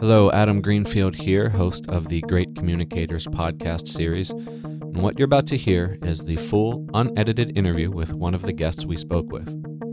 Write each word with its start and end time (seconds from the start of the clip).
Hello, 0.00 0.32
Adam 0.32 0.60
Greenfield 0.60 1.14
here, 1.14 1.48
host 1.48 1.86
of 1.86 2.08
the 2.08 2.22
Great 2.22 2.56
Communicators 2.56 3.26
podcast 3.28 3.86
series. 3.86 4.30
And 4.30 5.00
what 5.00 5.18
you're 5.18 5.26
about 5.26 5.46
to 5.46 5.56
hear 5.56 5.96
is 6.02 6.20
the 6.20 6.36
full, 6.36 6.86
unedited 6.92 7.56
interview 7.56 7.90
with 7.90 8.12
one 8.12 8.34
of 8.34 8.42
the 8.42 8.52
guests 8.52 8.84
we 8.84 8.96
spoke 8.96 9.30
with. 9.30 9.48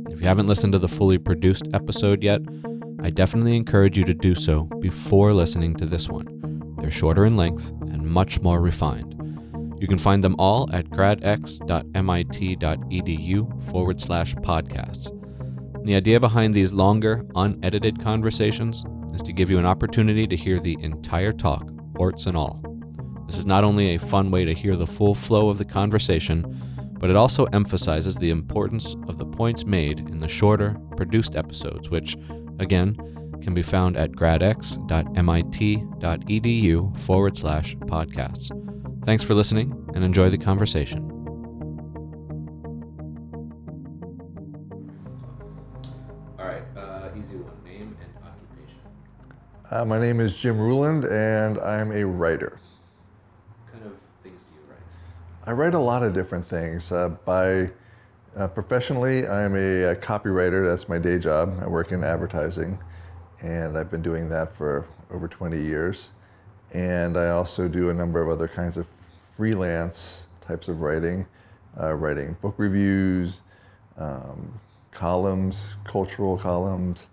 If 0.10 0.20
you 0.20 0.28
haven't 0.28 0.48
listened 0.48 0.74
to 0.74 0.80
the 0.80 0.88
fully 0.88 1.20
produced 1.20 1.68
episode 1.74 2.24
yet, 2.24 2.42
I 3.04 3.12
definitely 3.12 3.56
encourage 3.56 3.98
you 3.98 4.04
to 4.06 4.14
do 4.14 4.34
so 4.34 4.64
before 4.82 5.32
listening 5.32 5.76
to 5.76 5.86
this 5.86 6.10
one. 6.10 6.76
They're 6.80 6.90
shorter 6.90 7.26
in 7.26 7.38
length 7.38 7.72
and 7.82 8.08
much 8.08 8.42
more 8.42 8.60
refined. 8.60 9.19
You 9.80 9.88
can 9.88 9.98
find 9.98 10.24
them 10.24 10.36
all 10.38 10.70
at 10.74 10.90
gradx.mit.edu 10.90 11.62
forward 13.72 14.02
slash 14.02 14.36
podcasts. 14.36 15.16
The 15.86 15.96
idea 15.96 16.20
behind 16.20 16.54
these 16.54 16.74
longer, 16.74 17.26
unedited 17.36 18.02
conversations 18.02 18.84
is 19.14 19.22
to 19.22 19.32
give 19.32 19.50
you 19.50 19.58
an 19.58 19.66
opportunity 19.66 20.28
to 20.28 20.36
hear 20.36 20.60
the 20.60 20.78
entire 20.82 21.32
talk, 21.32 21.66
warts 21.94 22.26
and 22.26 22.36
all. 22.36 22.62
This 23.28 23.38
is 23.38 23.46
not 23.46 23.64
only 23.64 23.96
a 23.96 24.00
fun 24.00 24.32
way 24.32 24.44
to 24.44 24.54
hear 24.54 24.76
the 24.76 24.86
full 24.86 25.16
flow 25.16 25.50
of 25.50 25.58
the 25.58 25.66
conversation, 25.66 26.44
but 27.00 27.10
it 27.10 27.16
also 27.16 27.46
emphasizes 27.46 28.18
the 28.18 28.32
importance 28.32 28.96
of 29.08 29.18
the 29.18 29.26
points 29.26 29.66
made 29.66 30.00
in 30.00 30.18
the 30.18 30.28
shorter, 30.28 30.76
produced 30.98 31.36
episodes, 31.36 31.90
which, 31.90 32.18
again, 32.60 32.96
can 33.42 33.54
be 33.54 33.62
found 33.62 33.96
at 33.96 34.12
gradx.mit.edu 34.12 34.78
forward 36.98 37.38
slash 37.38 37.76
podcasts. 37.78 38.69
Thanks 39.04 39.24
for 39.24 39.34
listening 39.34 39.90
and 39.96 40.04
enjoy 40.04 40.30
the 40.30 40.38
conversation. 40.38 41.10
All 46.38 46.46
right, 46.46 46.64
uh, 46.76 47.10
easy 47.18 47.38
one 47.38 47.64
name 47.64 47.98
and 48.02 48.24
occupation. 48.24 48.82
Uh, 49.72 49.86
my 49.86 50.00
name 50.00 50.20
is 50.20 50.36
Jim 50.36 50.60
Ruland, 50.60 51.06
and 51.06 51.60
I'm 51.60 51.94
a 51.94 52.06
writer. 52.06 52.60
What 53.64 53.72
kind 53.72 53.86
of 53.86 53.98
things 54.22 54.42
do 54.42 54.56
you 54.56 54.70
write? 54.70 54.82
I 55.46 55.54
write 55.54 55.76
a 55.76 55.80
lot 55.80 56.04
of 56.04 56.14
different 56.14 56.44
things. 56.44 56.92
Uh, 56.92 57.10
by 57.24 57.72
uh, 58.36 58.48
professionally, 58.48 59.26
I'm 59.28 59.56
a, 59.56 59.84
a, 59.84 59.96
copywriter. 59.96 60.70
That's 60.70 60.90
my 60.90 61.00
day 61.00 61.20
job. 61.20 61.58
I 61.62 61.68
work 61.68 61.94
in 61.94 62.04
advertising, 62.04 62.78
and 63.42 63.78
I've 63.78 63.90
been 63.90 64.02
doing 64.02 64.28
that 64.30 64.56
for 64.56 64.86
over 65.10 65.30
20 65.30 65.60
years. 65.62 66.12
And 66.74 67.18
I 67.18 67.30
also 67.30 67.68
do 67.68 67.90
a 67.90 67.94
number 67.94 68.22
of 68.22 68.30
other 68.30 68.48
kinds 68.48 68.78
of 68.78 68.88
freelance 69.36 70.28
types 70.42 70.68
of 70.68 70.82
writing, 70.82 71.26
uh, 71.80 71.94
writing 71.94 72.36
book 72.42 72.56
reviews, 72.58 73.42
um, 73.98 74.60
columns, 74.92 75.76
cultural 75.84 76.38
columns, 76.38 77.08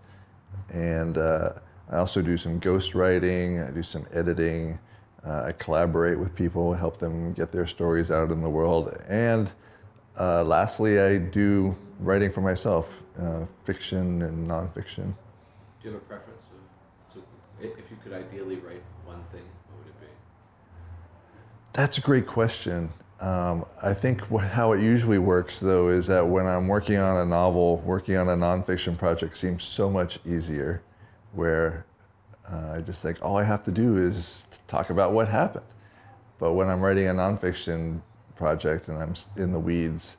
and 0.72 1.18
uh, 1.18 1.52
I 1.90 1.98
also 1.98 2.20
do 2.22 2.36
some 2.36 2.58
ghost 2.58 2.94
writing. 2.94 3.60
I 3.60 3.70
do 3.70 3.82
some 3.82 4.06
editing. 4.12 4.78
Uh, 5.24 5.44
I 5.46 5.52
collaborate 5.52 6.18
with 6.18 6.34
people, 6.34 6.74
help 6.74 6.98
them 6.98 7.32
get 7.32 7.50
their 7.50 7.66
stories 7.66 8.10
out 8.10 8.30
in 8.30 8.42
the 8.42 8.48
world, 8.48 8.96
and 9.08 9.52
uh, 10.18 10.42
lastly, 10.44 11.00
I 11.00 11.18
do 11.18 11.76
writing 12.00 12.30
for 12.32 12.40
myself, 12.40 12.88
uh, 13.20 13.44
fiction 13.64 14.22
and 14.22 14.48
nonfiction. 14.48 15.14
Do 15.82 15.88
you 15.88 15.92
have 15.92 16.00
a 16.00 16.04
preference 16.04 16.35
if 17.60 17.90
you 17.90 17.96
could 18.02 18.12
ideally 18.12 18.56
write 18.56 18.82
one 19.04 19.22
thing, 19.32 19.42
what 19.68 19.78
would 19.78 19.88
it 19.88 20.00
be? 20.00 20.06
That's 21.72 21.98
a 21.98 22.00
great 22.00 22.26
question. 22.26 22.92
Um, 23.20 23.64
I 23.82 23.94
think 23.94 24.22
what, 24.22 24.44
how 24.44 24.72
it 24.72 24.80
usually 24.80 25.18
works, 25.18 25.58
though, 25.58 25.88
is 25.88 26.06
that 26.08 26.26
when 26.26 26.46
I'm 26.46 26.68
working 26.68 26.98
on 26.98 27.16
a 27.16 27.24
novel, 27.24 27.78
working 27.78 28.16
on 28.16 28.28
a 28.28 28.36
nonfiction 28.36 28.98
project 28.98 29.36
seems 29.36 29.64
so 29.64 29.88
much 29.88 30.18
easier, 30.26 30.82
where 31.32 31.86
uh, 32.50 32.74
I 32.74 32.80
just 32.80 33.02
think 33.02 33.22
all 33.22 33.36
I 33.38 33.44
have 33.44 33.64
to 33.64 33.70
do 33.70 33.96
is 33.96 34.46
talk 34.68 34.90
about 34.90 35.12
what 35.12 35.28
happened. 35.28 35.64
But 36.38 36.52
when 36.52 36.68
I'm 36.68 36.80
writing 36.80 37.08
a 37.08 37.14
nonfiction 37.14 38.02
project 38.36 38.88
and 38.88 38.98
I'm 38.98 39.14
in 39.36 39.50
the 39.50 39.58
weeds, 39.58 40.18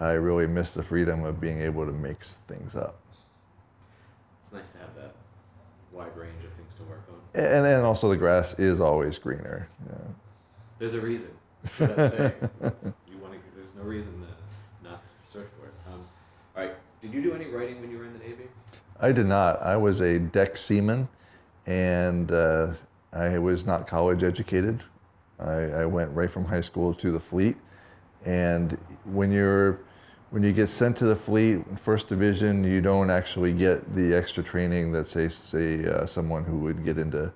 I 0.00 0.12
really 0.12 0.48
miss 0.48 0.74
the 0.74 0.82
freedom 0.82 1.24
of 1.24 1.40
being 1.40 1.60
able 1.60 1.86
to 1.86 1.92
mix 1.92 2.38
things 2.48 2.74
up. 2.74 3.00
It's 4.40 4.52
nice 4.52 4.70
to 4.70 4.78
have 4.78 4.94
that 4.96 5.14
wide 5.92 6.16
range 6.16 6.44
of 6.44 6.52
things 6.54 6.74
to 6.76 6.82
work 6.84 7.02
on. 7.08 7.40
And 7.40 7.64
then 7.64 7.84
also 7.84 8.08
the 8.08 8.16
grass 8.16 8.58
is 8.58 8.80
always 8.80 9.18
greener. 9.18 9.68
Yeah. 9.86 9.94
There's 10.78 10.94
a 10.94 11.00
reason 11.00 11.30
for 11.64 11.86
that 11.86 12.12
saying. 12.12 12.32
you 13.10 13.18
want 13.18 13.34
to, 13.34 13.40
there's 13.54 13.74
no 13.76 13.82
reason 13.82 14.12
to 14.12 14.88
not 14.88 15.04
search 15.24 15.48
for 15.58 15.66
it. 15.66 15.74
Um, 15.86 16.04
all 16.56 16.64
right. 16.64 16.74
Did 17.00 17.12
you 17.12 17.22
do 17.22 17.34
any 17.34 17.46
writing 17.46 17.80
when 17.80 17.90
you 17.90 17.98
were 17.98 18.04
in 18.04 18.12
the 18.12 18.18
Navy? 18.18 18.44
I 19.00 19.12
did 19.12 19.26
not. 19.26 19.60
I 19.62 19.76
was 19.76 20.00
a 20.00 20.18
deck 20.18 20.56
seaman, 20.56 21.08
and 21.66 22.30
uh, 22.30 22.72
I 23.12 23.38
was 23.38 23.66
not 23.66 23.86
college 23.86 24.22
educated. 24.22 24.82
I, 25.40 25.52
I, 25.52 25.86
went 25.86 26.12
right 26.12 26.30
from 26.30 26.44
high 26.44 26.60
school 26.60 26.94
to 26.94 27.10
the 27.10 27.18
fleet, 27.18 27.56
and 28.24 28.78
when 29.04 29.32
you're 29.32 29.80
when 30.32 30.42
you 30.42 30.50
get 30.50 30.70
sent 30.70 30.96
to 30.96 31.04
the 31.04 31.14
fleet, 31.14 31.60
first 31.78 32.08
division, 32.08 32.64
you 32.64 32.80
don't 32.80 33.10
actually 33.10 33.52
get 33.52 33.94
the 33.94 34.14
extra 34.14 34.42
training 34.42 34.90
that 34.92 35.06
say 35.06 35.28
say 35.28 35.86
uh, 35.86 36.06
someone 36.06 36.42
who 36.42 36.56
would 36.60 36.82
get 36.82 36.96
into, 36.96 37.30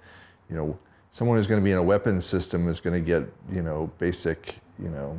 you 0.48 0.56
know, 0.56 0.78
someone 1.10 1.36
who's 1.36 1.46
going 1.46 1.60
to 1.60 1.64
be 1.64 1.72
in 1.72 1.76
a 1.76 1.82
weapons 1.82 2.24
system 2.24 2.68
is 2.68 2.80
going 2.80 2.94
to 2.94 3.06
get 3.06 3.22
you 3.52 3.62
know 3.62 3.90
basic 3.98 4.56
you 4.78 4.88
know 4.88 5.18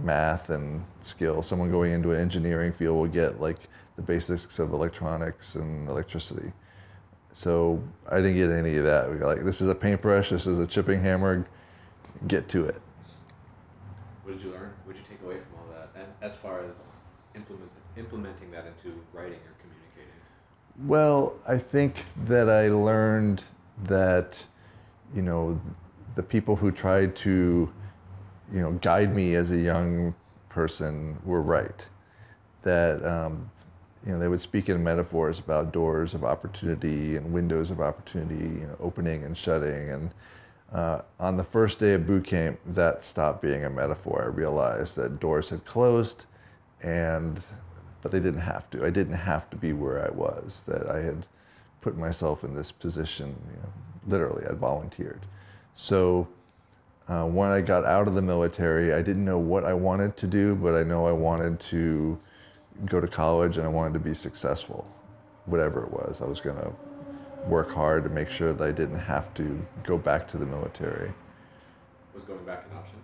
math 0.00 0.50
and 0.50 0.84
skill. 1.00 1.42
Someone 1.42 1.72
going 1.72 1.90
into 1.90 2.12
an 2.12 2.20
engineering 2.20 2.72
field 2.72 2.96
will 2.96 3.08
get 3.08 3.40
like 3.40 3.58
the 3.96 4.02
basics 4.02 4.60
of 4.60 4.72
electronics 4.72 5.56
and 5.56 5.88
electricity. 5.88 6.52
So 7.32 7.82
I 8.08 8.18
didn't 8.18 8.36
get 8.36 8.50
any 8.50 8.76
of 8.76 8.84
that. 8.84 9.10
We 9.10 9.16
got 9.16 9.26
like 9.26 9.44
this 9.44 9.60
is 9.60 9.68
a 9.68 9.74
paintbrush, 9.74 10.30
this 10.30 10.46
is 10.46 10.60
a 10.60 10.68
chipping 10.68 11.02
hammer, 11.02 11.44
get 12.28 12.48
to 12.50 12.66
it. 12.66 12.80
What 14.22 14.36
did 14.36 14.44
you 14.44 14.52
learn? 14.52 14.72
What 14.84 14.94
did 14.94 15.02
you 15.02 15.08
take 15.08 15.22
away 15.24 15.38
from 15.40 15.58
all 15.58 15.74
that? 15.74 15.90
And 16.00 16.11
as 16.22 16.36
far 16.36 16.64
as 16.64 17.00
implement, 17.34 17.70
implementing 17.96 18.50
that 18.52 18.64
into 18.66 18.98
writing 19.12 19.38
or 19.38 19.54
communicating? 19.60 20.12
Well, 20.86 21.34
I 21.46 21.58
think 21.58 22.04
that 22.26 22.48
I 22.48 22.68
learned 22.68 23.42
that, 23.84 24.42
you 25.14 25.22
know, 25.22 25.60
the 26.14 26.22
people 26.22 26.56
who 26.56 26.70
tried 26.70 27.16
to 27.16 27.72
you 28.52 28.60
know, 28.60 28.72
guide 28.72 29.14
me 29.14 29.34
as 29.34 29.50
a 29.50 29.56
young 29.56 30.14
person 30.48 31.16
were 31.24 31.40
right. 31.40 31.86
That 32.62 33.04
um, 33.04 33.50
you 34.06 34.12
know, 34.12 34.18
they 34.18 34.28
would 34.28 34.40
speak 34.40 34.68
in 34.68 34.82
metaphors 34.82 35.38
about 35.38 35.72
doors 35.72 36.14
of 36.14 36.24
opportunity 36.24 37.16
and 37.16 37.32
windows 37.32 37.70
of 37.70 37.80
opportunity, 37.80 38.44
you 38.44 38.66
know, 38.66 38.76
opening 38.80 39.24
and 39.24 39.36
shutting. 39.36 39.90
And 39.90 40.10
uh, 40.72 41.02
on 41.20 41.36
the 41.36 41.44
first 41.44 41.78
day 41.78 41.94
of 41.94 42.06
boot 42.06 42.24
camp, 42.24 42.58
that 42.66 43.04
stopped 43.04 43.42
being 43.42 43.64
a 43.64 43.70
metaphor. 43.70 44.22
I 44.24 44.26
realized 44.26 44.96
that 44.96 45.20
doors 45.20 45.48
had 45.50 45.64
closed, 45.64 46.24
and 46.82 47.40
but 48.00 48.10
they 48.10 48.20
didn't 48.20 48.40
have 48.40 48.70
to. 48.70 48.84
I 48.84 48.90
didn't 48.90 49.14
have 49.14 49.50
to 49.50 49.56
be 49.56 49.72
where 49.72 50.04
I 50.04 50.10
was. 50.10 50.62
That 50.66 50.88
I 50.88 51.00
had 51.00 51.26
put 51.80 51.96
myself 51.96 52.42
in 52.42 52.54
this 52.54 52.72
position. 52.72 53.36
You 53.50 53.62
know, 53.62 53.68
literally, 54.08 54.46
I 54.46 54.52
volunteered. 54.54 55.20
So 55.74 56.26
uh, 57.08 57.24
when 57.24 57.50
I 57.50 57.60
got 57.60 57.84
out 57.84 58.08
of 58.08 58.14
the 58.14 58.22
military, 58.22 58.94
I 58.94 59.02
didn't 59.02 59.24
know 59.24 59.38
what 59.38 59.64
I 59.64 59.74
wanted 59.74 60.16
to 60.18 60.26
do, 60.26 60.54
but 60.54 60.74
I 60.74 60.82
know 60.82 61.06
I 61.06 61.12
wanted 61.12 61.60
to 61.60 62.18
go 62.86 63.00
to 63.00 63.06
college 63.06 63.58
and 63.58 63.66
I 63.66 63.68
wanted 63.68 63.92
to 63.94 64.00
be 64.00 64.14
successful, 64.14 64.86
whatever 65.46 65.84
it 65.84 65.90
was. 65.90 66.22
I 66.22 66.26
was 66.26 66.40
going 66.40 66.56
to 66.56 66.72
work 67.46 67.70
hard 67.70 68.04
to 68.04 68.10
make 68.10 68.30
sure 68.30 68.52
that 68.52 68.66
I 68.66 68.72
didn't 68.72 68.98
have 68.98 69.32
to 69.34 69.64
go 69.84 69.98
back 69.98 70.28
to 70.28 70.38
the 70.38 70.46
military. 70.46 71.12
Was 72.14 72.24
going 72.24 72.44
back 72.44 72.66
an 72.70 72.76
option? 72.76 72.96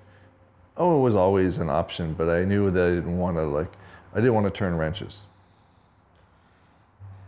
Oh, 0.76 0.98
it 0.98 1.02
was 1.02 1.14
always 1.14 1.58
an 1.58 1.70
option, 1.70 2.14
but 2.14 2.28
I 2.28 2.44
knew 2.44 2.70
that 2.70 2.86
I 2.86 2.90
didn't 2.90 3.18
want 3.18 3.36
to 3.36 3.44
like, 3.44 3.72
I 4.14 4.16
didn't 4.16 4.34
want 4.34 4.46
to 4.46 4.50
turn 4.50 4.76
wrenches. 4.76 5.26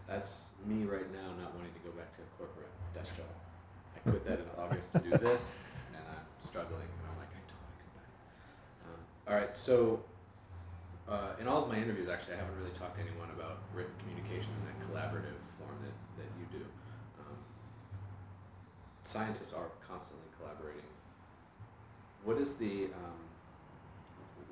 That's 0.06 0.44
me 0.66 0.84
right 0.84 1.10
now, 1.12 1.34
not 1.40 1.54
wanting 1.54 1.72
to 1.72 1.80
go 1.84 1.90
back 1.96 2.14
to 2.16 2.22
a 2.22 2.30
corporate 2.38 2.70
desk 2.94 3.16
job. 3.16 3.26
I 3.96 4.10
quit 4.10 4.24
that 4.26 4.38
in 4.40 4.46
August 4.58 4.92
to 4.92 4.98
do 4.98 5.10
this 5.10 5.56
and 5.88 6.02
I'm 6.10 6.24
struggling, 6.46 6.86
and 6.86 7.04
I'm 7.10 7.18
like, 7.18 7.32
I 7.34 7.42
don't 7.48 7.58
want 7.58 7.74
to 7.74 7.82
come 7.82 7.94
back. 7.98 8.10
Um, 8.86 9.00
all 9.26 9.36
right, 9.40 9.54
so 9.54 10.04
uh, 11.10 11.34
in 11.40 11.48
all 11.48 11.64
of 11.64 11.68
my 11.68 11.76
interviews, 11.76 12.08
actually, 12.08 12.34
I 12.34 12.36
haven't 12.38 12.54
really 12.58 12.70
talked 12.70 12.94
to 12.94 13.02
anyone 13.02 13.30
about 13.34 13.58
written 13.74 13.90
communication 13.98 14.50
in 14.54 14.62
that 14.70 14.78
collaborative 14.86 15.42
form 15.58 15.74
that, 15.82 16.22
that 16.22 16.30
you 16.38 16.46
do. 16.54 16.62
Scientists 19.10 19.52
are 19.52 19.66
constantly 19.88 20.28
collaborating. 20.38 20.86
What 22.22 22.36
is 22.36 22.52
the 22.52 22.84
um, 22.94 23.18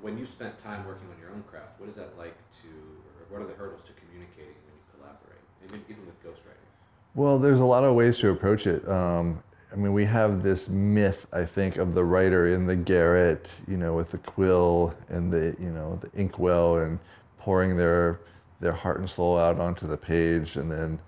when 0.01 0.17
you 0.17 0.25
spent 0.25 0.59
time 0.59 0.85
working 0.85 1.07
on 1.07 1.17
your 1.17 1.29
own 1.29 1.43
craft? 1.49 1.79
What 1.79 1.87
is 1.87 1.95
that 1.95 2.17
like 2.17 2.35
to, 2.63 2.67
or 2.67 3.23
what 3.29 3.41
are 3.41 3.47
the 3.47 3.53
hurdles 3.53 3.83
to 3.83 3.93
communicating 3.93 4.55
when 4.65 4.75
you 4.75 4.83
collaborate, 4.97 5.39
even, 5.63 5.81
even 5.87 6.05
with 6.05 6.21
ghostwriting? 6.21 6.67
Well, 7.15 7.39
there's 7.39 7.61
a 7.61 7.65
lot 7.65 7.85
of 7.85 7.95
ways 7.95 8.17
to 8.17 8.31
approach 8.31 8.67
it. 8.67 8.85
Um, 8.89 9.41
I 9.71 9.77
mean, 9.77 9.93
we 9.93 10.03
have 10.03 10.43
this 10.43 10.67
myth, 10.67 11.25
I 11.31 11.45
think, 11.45 11.77
of 11.77 11.93
the 11.93 12.03
writer 12.03 12.53
in 12.53 12.67
the 12.67 12.75
garret, 12.75 13.49
you 13.65 13.77
know, 13.77 13.93
with 13.93 14.11
the 14.11 14.17
quill 14.17 14.93
and 15.07 15.31
the, 15.31 15.55
you 15.57 15.69
know, 15.69 15.97
the 16.01 16.19
inkwell 16.19 16.79
and 16.79 16.99
pouring 17.37 17.77
their 17.77 18.19
their 18.59 18.73
heart 18.73 18.99
and 18.99 19.09
soul 19.09 19.39
out 19.39 19.57
onto 19.57 19.87
the 19.87 19.95
page 19.95 20.57
and 20.57 20.69
then 20.69 20.99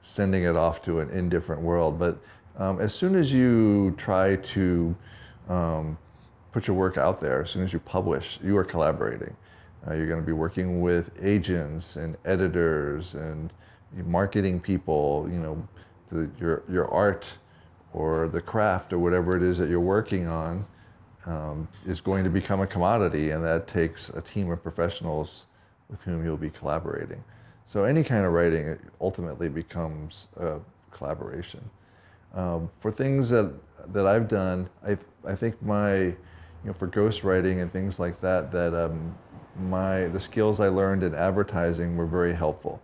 sending 0.00 0.44
it 0.44 0.56
off 0.56 0.80
to 0.80 1.00
an 1.00 1.10
indifferent 1.10 1.60
world. 1.60 1.98
But 1.98 2.18
um, 2.60 2.78
as 2.78 2.94
soon 2.94 3.14
as 3.14 3.32
you 3.32 3.94
try 3.96 4.36
to 4.36 4.94
um, 5.48 5.98
put 6.52 6.66
your 6.66 6.76
work 6.76 6.98
out 6.98 7.18
there, 7.18 7.42
as 7.42 7.50
soon 7.50 7.64
as 7.64 7.72
you 7.72 7.80
publish, 7.80 8.38
you 8.44 8.56
are 8.56 8.64
collaborating. 8.64 9.34
Uh, 9.88 9.94
you're 9.94 10.06
going 10.06 10.20
to 10.20 10.26
be 10.26 10.32
working 10.32 10.82
with 10.82 11.10
agents 11.22 11.96
and 11.96 12.18
editors 12.26 13.14
and 13.14 13.50
marketing 14.04 14.60
people. 14.60 15.26
You 15.32 15.38
know, 15.38 15.68
the, 16.08 16.30
your 16.38 16.62
your 16.70 16.88
art 16.92 17.32
or 17.94 18.28
the 18.28 18.42
craft 18.42 18.92
or 18.92 18.98
whatever 18.98 19.36
it 19.36 19.42
is 19.42 19.56
that 19.56 19.70
you're 19.70 19.80
working 19.80 20.26
on 20.26 20.66
um, 21.24 21.66
is 21.86 22.02
going 22.02 22.24
to 22.24 22.30
become 22.30 22.60
a 22.60 22.66
commodity, 22.66 23.30
and 23.30 23.42
that 23.42 23.68
takes 23.68 24.10
a 24.10 24.20
team 24.20 24.50
of 24.50 24.62
professionals 24.62 25.46
with 25.88 26.02
whom 26.02 26.22
you'll 26.24 26.36
be 26.36 26.50
collaborating. 26.50 27.24
So 27.64 27.84
any 27.84 28.04
kind 28.04 28.26
of 28.26 28.32
writing 28.32 28.78
ultimately 29.00 29.48
becomes 29.48 30.28
a 30.36 30.58
collaboration. 30.90 31.62
Um, 32.34 32.70
for 32.80 32.92
things 32.92 33.30
that 33.30 33.52
that 33.92 34.06
I've 34.06 34.28
done, 34.28 34.68
I 34.86 34.96
I 35.26 35.34
think 35.34 35.60
my 35.62 35.96
you 36.02 36.16
know 36.64 36.72
for 36.72 36.88
ghostwriting 36.88 37.62
and 37.62 37.72
things 37.72 37.98
like 37.98 38.20
that 38.20 38.52
that 38.52 38.74
um, 38.74 39.14
my 39.58 40.06
the 40.08 40.20
skills 40.20 40.60
I 40.60 40.68
learned 40.68 41.02
in 41.02 41.14
advertising 41.14 41.96
were 41.96 42.06
very 42.06 42.34
helpful 42.34 42.80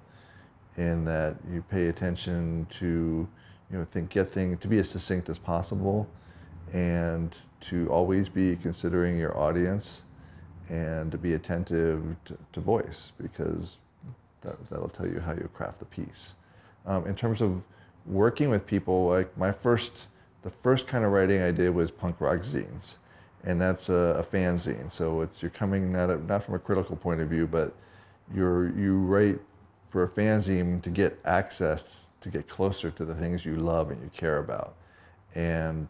in 0.76 1.04
that 1.04 1.36
you 1.50 1.62
pay 1.62 1.88
attention 1.88 2.66
to 2.78 3.28
you 3.70 3.78
know 3.78 3.84
think 3.84 4.10
get 4.10 4.28
things 4.28 4.60
to 4.60 4.68
be 4.68 4.78
as 4.78 4.88
succinct 4.90 5.28
as 5.28 5.38
possible 5.38 6.08
and 6.72 7.36
to 7.60 7.88
always 7.90 8.28
be 8.28 8.56
considering 8.56 9.18
your 9.18 9.36
audience 9.38 10.02
and 10.68 11.12
to 11.12 11.18
be 11.18 11.34
attentive 11.34 12.02
to, 12.24 12.36
to 12.52 12.60
voice 12.60 13.12
because 13.20 13.78
that, 14.42 14.56
that'll 14.68 14.88
tell 14.88 15.06
you 15.06 15.20
how 15.20 15.32
you 15.32 15.48
craft 15.54 15.78
the 15.78 15.84
piece. 15.84 16.34
Um, 16.86 17.06
in 17.06 17.14
terms 17.14 17.40
of 17.40 17.62
working 18.06 18.50
with 18.50 18.66
people, 18.66 19.08
like 19.08 19.36
my 19.36 19.52
first, 19.52 20.06
the 20.42 20.50
first 20.50 20.86
kind 20.86 21.04
of 21.04 21.12
writing 21.12 21.42
I 21.42 21.50
did 21.50 21.74
was 21.74 21.90
punk 21.90 22.20
rock 22.20 22.40
zines, 22.40 22.96
and 23.44 23.60
that's 23.60 23.88
a, 23.88 24.16
a 24.18 24.22
fanzine. 24.22 24.90
So 24.90 25.22
it's 25.22 25.42
you're 25.42 25.50
coming 25.50 25.92
not 25.92 26.10
a, 26.10 26.18
not 26.26 26.44
from 26.44 26.54
a 26.54 26.58
critical 26.58 26.96
point 26.96 27.20
of 27.20 27.28
view, 27.28 27.46
but 27.46 27.74
you're 28.34 28.76
you 28.76 28.98
write 28.98 29.38
for 29.90 30.04
a 30.04 30.08
fanzine 30.08 30.82
to 30.82 30.90
get 30.90 31.18
access 31.24 32.06
to 32.20 32.28
get 32.28 32.48
closer 32.48 32.90
to 32.90 33.04
the 33.04 33.14
things 33.14 33.44
you 33.44 33.56
love 33.56 33.90
and 33.90 34.02
you 34.02 34.10
care 34.10 34.38
about, 34.38 34.74
and 35.34 35.88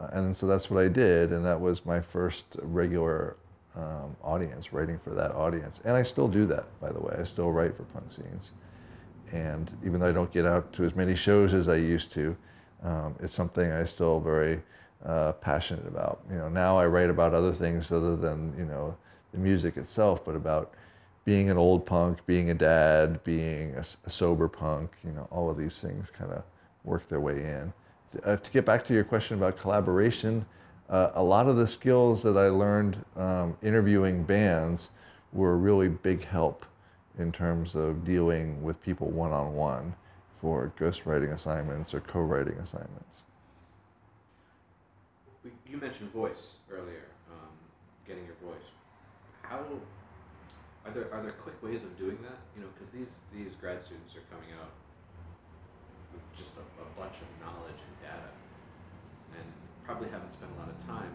uh, 0.00 0.08
and 0.12 0.36
so 0.36 0.46
that's 0.46 0.70
what 0.70 0.82
I 0.82 0.88
did, 0.88 1.32
and 1.32 1.44
that 1.44 1.60
was 1.60 1.84
my 1.84 2.00
first 2.00 2.56
regular 2.62 3.36
um, 3.76 4.16
audience, 4.22 4.72
writing 4.72 4.98
for 4.98 5.10
that 5.10 5.32
audience. 5.32 5.80
And 5.84 5.96
I 5.96 6.02
still 6.02 6.28
do 6.28 6.46
that, 6.46 6.64
by 6.80 6.90
the 6.90 7.00
way. 7.00 7.16
I 7.18 7.24
still 7.24 7.50
write 7.52 7.76
for 7.76 7.84
punk 7.84 8.10
zines. 8.10 8.50
And 9.32 9.70
even 9.84 10.00
though 10.00 10.08
I 10.08 10.12
don't 10.12 10.32
get 10.32 10.46
out 10.46 10.72
to 10.74 10.84
as 10.84 10.94
many 10.94 11.14
shows 11.14 11.54
as 11.54 11.68
I 11.68 11.76
used 11.76 12.12
to, 12.12 12.36
um, 12.82 13.14
it's 13.20 13.34
something 13.34 13.70
I 13.70 13.84
still 13.84 14.20
very 14.20 14.60
uh, 15.04 15.32
passionate 15.32 15.86
about. 15.86 16.20
You 16.30 16.38
know, 16.38 16.48
now 16.48 16.78
I 16.78 16.86
write 16.86 17.10
about 17.10 17.34
other 17.34 17.52
things 17.52 17.90
other 17.92 18.16
than 18.16 18.54
you 18.56 18.64
know 18.64 18.96
the 19.32 19.38
music 19.38 19.76
itself, 19.76 20.24
but 20.24 20.36
about 20.36 20.72
being 21.24 21.50
an 21.50 21.56
old 21.56 21.84
punk, 21.84 22.24
being 22.26 22.50
a 22.50 22.54
dad, 22.54 23.22
being 23.24 23.74
a, 23.74 23.84
a 24.04 24.10
sober 24.10 24.48
punk. 24.48 24.92
You 25.04 25.12
know, 25.12 25.26
all 25.30 25.50
of 25.50 25.56
these 25.56 25.78
things 25.78 26.10
kind 26.10 26.32
of 26.32 26.44
work 26.84 27.08
their 27.08 27.20
way 27.20 27.42
in 27.42 27.72
uh, 28.24 28.36
to 28.36 28.50
get 28.50 28.64
back 28.64 28.84
to 28.86 28.94
your 28.94 29.04
question 29.04 29.36
about 29.36 29.58
collaboration, 29.58 30.44
uh, 30.88 31.10
a 31.14 31.22
lot 31.22 31.48
of 31.48 31.56
the 31.56 31.66
skills 31.66 32.22
that 32.22 32.36
I 32.36 32.48
learned 32.48 33.04
um, 33.16 33.56
interviewing 33.62 34.22
bands 34.22 34.90
were 35.32 35.52
a 35.52 35.56
really 35.56 35.88
big 35.88 36.24
help 36.24 36.64
in 37.18 37.32
terms 37.32 37.74
of 37.74 38.04
dealing 38.04 38.62
with 38.62 38.82
people 38.82 39.08
one 39.10 39.32
on 39.32 39.54
one 39.54 39.94
for 40.40 40.72
ghostwriting 40.78 41.32
assignments 41.32 41.94
or 41.94 42.00
co 42.00 42.20
writing 42.20 42.56
assignments. 42.58 43.22
You 45.66 45.78
mentioned 45.78 46.10
voice 46.10 46.56
earlier, 46.70 47.06
um, 47.30 47.54
getting 48.06 48.24
your 48.24 48.36
voice. 48.42 48.68
How 49.42 49.64
are 50.84 50.92
there 50.92 51.12
are 51.12 51.22
there 51.22 51.32
quick 51.32 51.60
ways 51.62 51.82
of 51.82 51.96
doing 51.98 52.18
that? 52.22 52.38
You 52.54 52.62
know, 52.62 52.68
because 52.74 52.90
these 52.90 53.20
these 53.34 53.54
grad 53.54 53.82
students 53.82 54.14
are 54.14 54.26
coming 54.30 54.54
out 54.54 54.70
with 56.12 56.22
just 56.36 56.54
a, 56.56 56.64
a 56.82 56.88
bunch 56.98 57.18
of 57.22 57.28
knowledge 57.42 57.78
and 57.78 57.94
data, 58.02 58.30
and 59.38 59.46
probably 59.84 60.08
haven't 60.10 60.32
spent 60.32 60.50
a 60.54 60.58
lot 60.60 60.68
of 60.68 60.78
time 60.86 61.14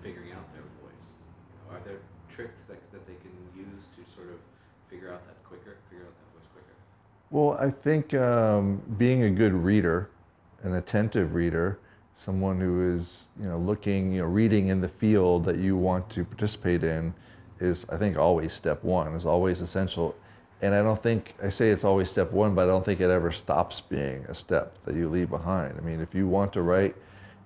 figuring 0.00 0.32
out 0.32 0.46
their 0.54 0.66
voice. 0.82 1.08
You 1.22 1.54
know, 1.58 1.66
are 1.76 1.82
there 1.82 2.02
tricks 2.28 2.64
that, 2.64 2.80
that 2.90 3.06
they 3.06 3.14
can 3.22 3.34
use 3.54 3.86
to 3.94 4.00
sort 4.10 4.30
of 4.30 4.40
figure 4.92 5.12
out 5.12 5.24
that 5.26 5.42
quicker, 5.44 5.76
figure 5.90 6.04
out 6.04 6.12
that 6.12 6.38
voice 6.38 6.48
quicker? 6.52 6.74
Well, 7.30 7.56
I 7.58 7.70
think 7.70 8.14
um, 8.14 8.82
being 8.98 9.24
a 9.24 9.30
good 9.30 9.52
reader, 9.52 10.10
an 10.62 10.74
attentive 10.74 11.34
reader, 11.34 11.78
someone 12.16 12.60
who 12.60 12.94
is 12.94 13.28
you 13.40 13.48
know 13.48 13.58
looking, 13.58 14.12
you 14.12 14.20
know, 14.20 14.26
reading 14.26 14.68
in 14.68 14.80
the 14.80 14.88
field 14.88 15.44
that 15.44 15.56
you 15.56 15.76
want 15.76 16.08
to 16.10 16.24
participate 16.24 16.84
in, 16.84 17.14
is 17.60 17.86
I 17.88 17.96
think 17.96 18.18
always 18.18 18.52
step 18.52 18.84
one. 18.84 19.14
Is 19.14 19.26
always 19.26 19.60
essential 19.60 20.14
and 20.62 20.76
I 20.76 20.82
don't 20.82 21.00
think 21.02 21.34
I 21.42 21.50
say 21.50 21.70
it's 21.70 21.84
always 21.84 22.08
step 22.08 22.30
one, 22.30 22.54
but 22.54 22.62
I 22.62 22.66
don't 22.66 22.84
think 22.84 23.00
it 23.00 23.10
ever 23.10 23.32
stops 23.32 23.80
being 23.80 24.24
a 24.28 24.34
step 24.34 24.78
that 24.84 24.94
you 24.94 25.08
leave 25.08 25.28
behind. 25.28 25.74
I 25.76 25.80
mean, 25.80 26.00
if 26.00 26.14
you 26.14 26.28
want 26.28 26.52
to 26.52 26.62
write 26.62 26.94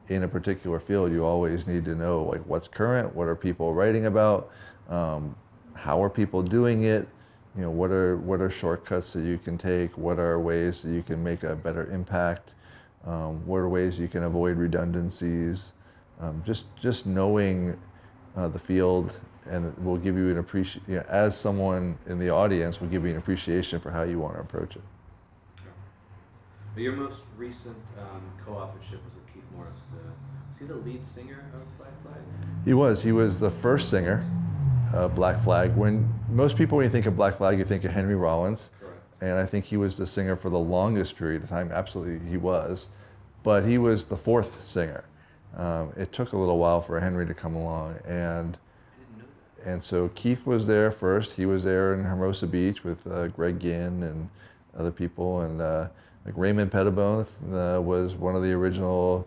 in 0.09 0.23
a 0.23 0.29
particular 0.29 0.79
field, 0.79 1.11
you 1.11 1.25
always 1.25 1.67
need 1.67 1.87
to 1.87 1.95
know 1.95 2.25
like 2.25 2.43
what's 2.43 2.69
current, 2.69 3.15
what 3.15 3.27
are 3.27 3.35
people 3.35 3.73
writing 3.73 4.05
about, 4.05 4.51
um, 4.91 5.35
how 5.73 6.03
are 6.03 6.11
people 6.11 6.43
doing 6.43 6.85
it, 6.85 7.09
you 7.57 7.63
know, 7.63 7.71
what 7.71 7.91
are 7.91 8.17
what 8.19 8.41
are 8.41 8.51
shortcuts 8.51 9.13
that 9.15 9.23
you 9.23 9.39
can 9.39 9.57
take, 9.57 9.97
what 9.97 10.19
are 10.19 10.39
ways 10.39 10.83
that 10.83 10.91
you 10.91 11.03
can 11.03 11.23
make 11.23 11.43
a 11.43 11.57
better 11.57 11.91
impact, 11.91 12.53
um, 13.07 13.45
what 13.47 13.59
are 13.59 13.69
ways 13.69 13.99
you 13.99 14.09
can 14.09 14.25
avoid 14.25 14.59
redundancies, 14.59 15.73
um, 16.21 16.43
just 16.45 16.67
just 16.77 17.07
knowing 17.07 17.79
uh, 18.37 18.49
the 18.49 18.59
field 18.59 19.13
and 19.49 19.77
will 19.85 19.97
give 19.97 20.17
you 20.17 20.31
an 20.31 20.39
appreciation, 20.39 20.83
you 20.89 20.97
know, 20.97 21.05
as 21.09 21.37
someone 21.37 21.97
in 22.07 22.19
the 22.19 22.29
audience, 22.29 22.81
will 22.81 22.89
give 22.89 23.05
you 23.05 23.13
an 23.13 23.17
appreciation 23.17 23.81
for 23.81 23.91
how 23.91 24.03
you 24.03 24.19
want 24.19 24.35
to 24.35 24.41
approach 24.41 24.77
it. 24.77 24.83
Your 26.77 26.93
most 26.93 27.21
recent 27.39 27.77
um, 27.99 28.23
co-authorship 28.45 29.03
was 29.05 29.15
with 29.15 29.33
Keith 29.33 29.45
Morris. 29.57 29.81
The, 29.93 30.11
was 30.51 30.59
he 30.59 30.67
the 30.67 30.75
lead 30.75 31.07
singer 31.07 31.45
of 31.55 31.79
Black 31.79 32.03
Flag? 32.03 32.21
He 32.67 32.75
was. 32.75 33.03
He 33.03 33.13
was 33.13 33.39
the 33.39 33.51
first 33.51 33.89
singer 33.89 34.27
of 34.93 35.15
Black 35.15 35.43
Flag. 35.43 35.75
When 35.77 36.09
most 36.31 36.57
people, 36.57 36.77
when 36.77 36.85
you 36.85 36.91
think 36.91 37.07
of 37.07 37.17
Black 37.17 37.37
Flag, 37.37 37.59
you 37.59 37.65
think 37.65 37.85
of 37.85 37.93
Henry 37.93 38.15
Rollins. 38.15 38.71
Correct. 38.81 39.01
And 39.21 39.33
I 39.39 39.47
think 39.47 39.65
he 39.65 39.77
was 39.77 39.97
the 39.97 40.07
singer 40.07 40.37
for 40.37 40.51
the 40.51 40.59
longest 40.59 41.17
period 41.17 41.43
of 41.43 41.49
time. 41.49 41.71
Absolutely, 41.73 42.29
he 42.29 42.37
was. 42.37 42.89
But 43.43 43.65
he 43.65 43.79
was 43.79 44.05
the 44.07 44.17
fourth 44.17 44.67
singer. 44.67 45.05
Um, 45.57 45.93
it 45.97 46.13
took 46.13 46.33
a 46.33 46.37
little 46.37 46.59
while 46.59 46.81
for 46.81 47.01
Henry 47.01 47.27
to 47.27 47.35
come 47.35 47.55
along, 47.55 47.97
and 48.07 48.59
and 49.65 49.83
so 49.83 50.09
Keith 50.15 50.47
was 50.47 50.67
there 50.67 50.91
first. 50.91 51.33
He 51.33 51.47
was 51.47 51.65
there 51.65 51.95
in 51.95 52.05
Hermosa 52.05 52.47
Beach 52.47 52.85
with 52.85 53.05
uh, 53.07 53.29
Greg 53.29 53.59
Ginn 53.59 54.03
and 54.03 54.29
other 54.79 54.93
people, 54.93 55.41
and 55.41 55.61
uh, 55.61 55.89
like 56.25 56.35
Raymond 56.37 56.71
Pettibon 56.71 57.27
uh, 57.53 57.81
was 57.81 58.15
one 58.15 58.37
of 58.37 58.43
the 58.43 58.53
original, 58.53 59.27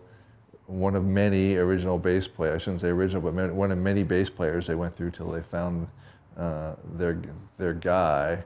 one 0.70 0.94
of 0.94 1.04
many 1.04 1.56
original 1.56 1.98
bass 1.98 2.28
players. 2.28 2.62
I 2.62 2.64
shouldn't 2.64 2.80
say 2.80 2.88
original, 2.88 3.22
but 3.22 3.34
many, 3.34 3.52
one 3.52 3.72
of 3.72 3.78
many 3.78 4.02
bass 4.02 4.30
players 4.30 4.66
they 4.66 4.76
went 4.76 4.94
through 4.94 5.10
till 5.10 5.30
they 5.30 5.42
found 5.42 5.88
uh, 6.36 6.74
their 6.94 7.20
their 7.58 7.74
guy, 7.74 8.42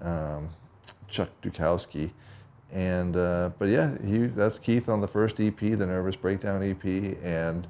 um, 0.00 0.48
Chuck 1.08 1.28
Dukowski. 1.42 2.10
And 2.72 3.16
uh, 3.16 3.50
but 3.58 3.68
yeah, 3.68 3.96
he 4.04 4.26
that's 4.26 4.58
Keith 4.58 4.88
on 4.88 5.00
the 5.00 5.08
first 5.08 5.38
EP, 5.38 5.58
the 5.58 5.86
Nervous 5.86 6.16
Breakdown 6.16 6.62
EP, 6.62 6.84
and 7.22 7.66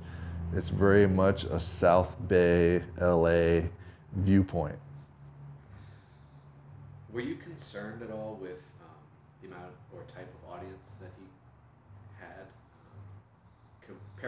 it's 0.55 0.69
very 0.69 1.07
much 1.07 1.45
a 1.45 1.59
South 1.59 2.17
Bay, 2.29 2.83
LA 3.01 3.63
viewpoint. 4.15 4.79
Were 7.13 7.21
you 7.21 7.35
concerned 7.37 8.03
at 8.03 8.11
all 8.11 8.39
with 8.41 8.73
um, 8.81 8.95
the 9.41 9.49
amount 9.49 9.73
or 9.93 10.03
type 10.03 10.33
of 10.45 10.53
audience 10.53 10.87
that 11.01 11.11
he 11.19 11.25
had, 12.19 12.47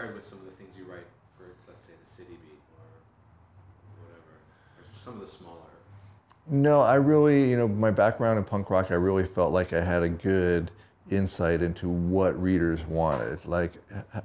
with 0.06 0.26
some 0.26 0.38
of 0.38 0.44
the 0.44 0.52
things 0.52 0.70
you 0.78 0.84
write 0.84 1.06
for, 1.36 1.44
let's 1.66 1.84
say, 1.84 1.92
the 2.00 2.06
City 2.06 2.30
Beat 2.30 2.60
or 2.76 4.04
whatever, 4.04 4.38
or 4.78 4.84
some 4.92 5.14
of 5.14 5.20
the 5.20 5.26
smaller? 5.26 5.56
No, 6.46 6.80
I 6.80 6.94
really, 6.94 7.50
you 7.50 7.56
know, 7.56 7.68
my 7.68 7.90
background 7.90 8.38
in 8.38 8.44
punk 8.44 8.70
rock, 8.70 8.90
I 8.90 8.94
really 8.94 9.24
felt 9.24 9.52
like 9.52 9.72
I 9.72 9.82
had 9.82 10.02
a 10.02 10.08
good 10.08 10.70
insight 11.10 11.62
into 11.62 11.88
what 11.88 12.40
readers 12.40 12.84
wanted. 12.86 13.44
Like, 13.44 13.72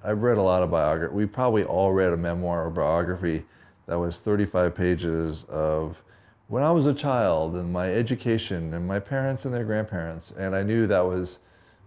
I've 0.04 0.24
read 0.24 0.38
a 0.38 0.42
lot 0.42 0.64
of 0.64 0.72
biography. 0.72 1.14
We 1.14 1.26
probably 1.26 1.64
all 1.64 1.92
read 1.92 2.14
a 2.14 2.18
memoir 2.18 2.66
or 2.66 2.70
biography 2.70 3.44
that 3.88 3.98
was 3.98 4.20
35 4.20 4.74
pages 4.74 5.44
of 5.46 6.02
when 6.48 6.64
I 6.64 6.72
was 6.72 6.86
a 6.86 6.94
child 6.94 7.56
and 7.56 7.72
my 7.74 7.92
education 7.92 8.74
and 8.74 8.88
my 8.88 9.00
parents 9.00 9.46
and 9.46 9.54
their 9.54 9.66
grandparents. 9.66 10.32
And 10.32 10.56
I 10.56 10.64
knew 10.64 10.88
that 10.88 11.06
was 11.06 11.40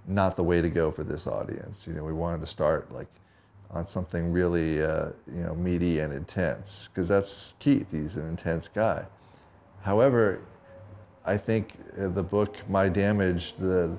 not 0.07 0.37
the 0.37 0.45
way 0.45 0.61
to 0.61 0.69
go 0.69 0.91
for 0.91 1.05
this 1.05 1.27
audience. 1.27 1.87
You 1.87 1.95
know, 1.95 2.05
we 2.05 2.13
wanted 2.13 2.41
to 2.41 2.47
start 2.47 2.93
like 2.93 3.09
on 3.71 3.87
something 3.87 4.33
really, 4.33 4.83
uh, 4.83 5.09
you 5.27 5.43
know, 5.43 5.55
meaty 5.55 6.01
and 6.01 6.13
intense 6.13 6.89
because 6.93 7.09
that's 7.09 7.55
Keith. 7.59 7.91
He's 7.91 8.17
an 8.17 8.29
intense 8.29 8.69
guy. 8.69 9.05
However, 9.83 10.41
I 11.25 11.37
think 11.37 11.75
uh, 12.01 12.09
the 12.09 12.23
book 12.23 12.57
My 12.69 12.89
Damage, 12.89 13.55
the 13.55 13.97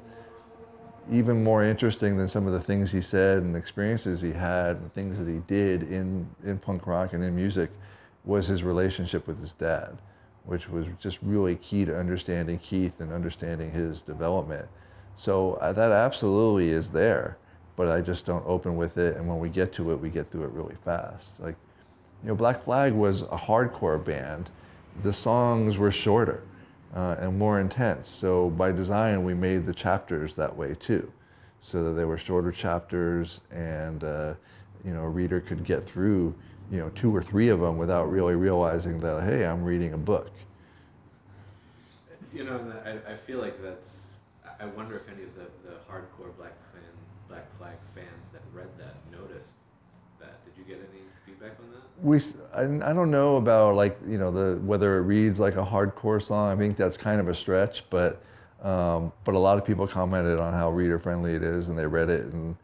even 1.11 1.43
more 1.43 1.63
interesting 1.63 2.17
than 2.17 2.27
some 2.27 2.47
of 2.47 2.53
the 2.53 2.59
things 2.59 2.91
he 2.91 3.01
said 3.01 3.37
and 3.37 3.55
experiences 3.55 4.19
he 4.19 4.31
had 4.31 4.75
and 4.77 4.93
things 4.93 5.17
that 5.17 5.27
he 5.27 5.39
did 5.47 5.83
in, 5.83 6.27
in 6.43 6.57
punk 6.57 6.85
rock 6.85 7.13
and 7.13 7.23
in 7.23 7.35
music 7.35 7.69
was 8.25 8.47
his 8.47 8.63
relationship 8.63 9.25
with 9.25 9.39
his 9.39 9.53
dad, 9.53 9.97
which 10.45 10.67
was 10.67 10.85
just 10.99 11.19
really 11.21 11.55
key 11.57 11.85
to 11.85 11.97
understanding 11.97 12.59
Keith 12.59 12.99
and 12.99 13.13
understanding 13.13 13.71
his 13.71 14.01
development. 14.01 14.67
So 15.15 15.53
uh, 15.55 15.71
that 15.73 15.91
absolutely 15.91 16.69
is 16.69 16.89
there, 16.89 17.37
but 17.77 17.87
I 17.87 18.01
just 18.01 18.25
don't 18.25 18.43
open 18.45 18.75
with 18.75 18.97
it. 18.97 19.15
And 19.15 19.25
when 19.25 19.39
we 19.39 19.47
get 19.47 19.71
to 19.73 19.91
it, 19.91 19.95
we 19.95 20.09
get 20.09 20.29
through 20.29 20.43
it 20.43 20.51
really 20.51 20.75
fast. 20.83 21.39
Like, 21.39 21.55
you 22.23 22.29
know, 22.29 22.35
Black 22.35 22.61
Flag 22.61 22.91
was 22.91 23.21
a 23.21 23.37
hardcore 23.37 24.03
band. 24.03 24.49
The 25.03 25.13
songs 25.13 25.77
were 25.77 25.91
shorter 25.91 26.43
uh, 26.95 27.15
and 27.19 27.37
more 27.37 27.61
intense. 27.61 28.09
So 28.09 28.49
by 28.49 28.71
design, 28.71 29.23
we 29.23 29.35
made 29.35 29.65
the 29.65 29.73
chapters 29.73 30.33
that 30.33 30.53
way 30.53 30.75
too, 30.75 31.09
so 31.61 31.83
that 31.83 31.91
they 31.91 32.03
were 32.03 32.17
shorter 32.17 32.51
chapters, 32.51 33.41
and 33.51 34.03
uh, 34.03 34.33
you 34.83 34.93
know, 34.93 35.03
a 35.03 35.09
reader 35.09 35.39
could 35.39 35.63
get 35.63 35.85
through 35.85 36.33
you 36.71 36.79
know 36.79 36.89
two 36.95 37.15
or 37.15 37.21
three 37.21 37.49
of 37.49 37.59
them 37.59 37.77
without 37.77 38.11
really 38.11 38.35
realizing 38.35 38.99
that 39.01 39.23
hey, 39.23 39.45
I'm 39.45 39.63
reading 39.63 39.93
a 39.93 39.97
book. 39.97 40.31
You 42.33 42.43
know, 42.43 42.73
I, 42.83 43.13
I 43.13 43.15
feel 43.15 43.39
like 43.39 43.61
that's. 43.61 44.11
I 44.59 44.65
wonder 44.65 44.95
if 44.95 45.07
any 45.07 45.23
of 45.23 45.35
the, 45.35 45.69
the 45.69 45.75
hardcore 45.87 46.35
Black 46.35 46.53
Black 47.27 47.45
Flag 47.57 47.75
fans 47.93 48.27
that 48.33 48.41
read 48.53 48.67
that 48.77 48.95
noticed 49.11 49.53
that. 50.19 50.43
Did 50.45 50.53
you 50.57 50.63
get 50.63 50.81
any 50.91 51.01
feedback 51.25 51.57
on 51.59 51.71
that? 51.71 51.81
We, 52.01 52.19
I, 52.53 52.89
I 52.89 52.93
don't 52.93 53.11
know 53.11 53.37
about 53.37 53.75
like 53.75 53.97
you 54.07 54.17
know 54.17 54.31
the 54.31 54.59
whether 54.61 54.97
it 54.97 55.01
reads 55.01 55.39
like 55.39 55.55
a 55.55 55.65
hardcore 55.65 56.21
song. 56.21 56.51
I 56.51 56.61
think 56.61 56.77
that's 56.77 56.97
kind 56.97 57.19
of 57.19 57.27
a 57.27 57.33
stretch, 57.33 57.89
but 57.89 58.21
um, 58.63 59.11
but 59.23 59.35
a 59.35 59.39
lot 59.39 59.57
of 59.57 59.65
people 59.65 59.87
commented 59.87 60.39
on 60.39 60.53
how 60.53 60.69
reader 60.69 60.99
friendly 60.99 61.33
it 61.33 61.43
is, 61.43 61.69
and 61.69 61.77
they 61.77 61.85
read 61.85 62.09
it 62.09 62.25
and 62.33 62.55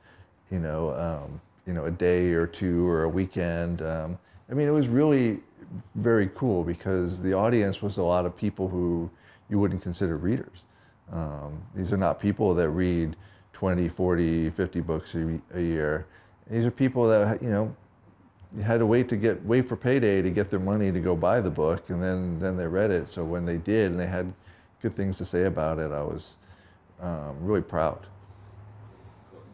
you 0.52 0.60
know 0.60 0.94
um, 0.96 1.42
you 1.66 1.74
know 1.74 1.86
a 1.86 1.92
day 1.92 2.32
or 2.32 2.48
two 2.48 2.88
or 2.88 3.04
a 3.04 3.10
weekend. 3.10 3.82
Um, 3.82 4.18
I 4.50 4.54
mean, 4.54 4.68
it 4.68 4.72
was 4.72 4.88
really 4.88 5.40
very 5.96 6.30
cool 6.36 6.64
because 6.64 7.22
the 7.22 7.34
audience 7.34 7.82
was 7.82 7.98
a 7.98 8.04
lot 8.04 8.26
of 8.26 8.36
people 8.36 8.68
who 8.68 9.10
you 9.50 9.60
wouldn't 9.60 9.82
consider 9.82 10.18
readers. 10.18 10.66
Um, 11.12 11.62
these 11.76 11.92
are 11.92 11.98
not 11.98 12.20
people 12.20 12.54
that 12.56 12.70
read 12.70 13.16
20, 13.64 13.88
40, 13.88 14.50
50 14.50 14.82
books 14.82 15.16
a, 15.16 15.40
a 15.54 15.62
year. 15.62 16.06
These 16.52 16.66
are 16.66 16.72
people 16.72 17.08
that 17.08 17.42
you 17.42 17.50
know 17.50 17.74
had 18.62 18.80
to 18.80 18.86
wait 18.86 19.08
to 19.08 19.16
get 19.16 19.42
wait 19.46 19.70
for 19.70 19.78
payday 19.78 20.22
to 20.22 20.30
get 20.30 20.50
their 20.50 20.60
money 20.60 20.92
to 20.92 21.00
go 21.00 21.16
buy 21.16 21.40
the 21.40 21.50
book, 21.50 21.90
and 21.90 22.04
then 22.04 22.38
then 22.40 22.58
they 22.58 22.68
read 22.68 22.92
it. 22.92 23.08
So 23.08 23.24
when 23.24 23.46
they 23.46 23.56
did, 23.56 23.92
and 23.92 23.98
they 23.98 24.06
had 24.06 24.34
good 24.82 24.94
things 24.98 25.18
to 25.20 25.24
say 25.24 25.46
about 25.46 25.80
it, 25.80 25.94
I 25.94 26.02
was 26.02 26.36
um, 27.00 27.38
really 27.40 27.62
proud. 27.62 28.06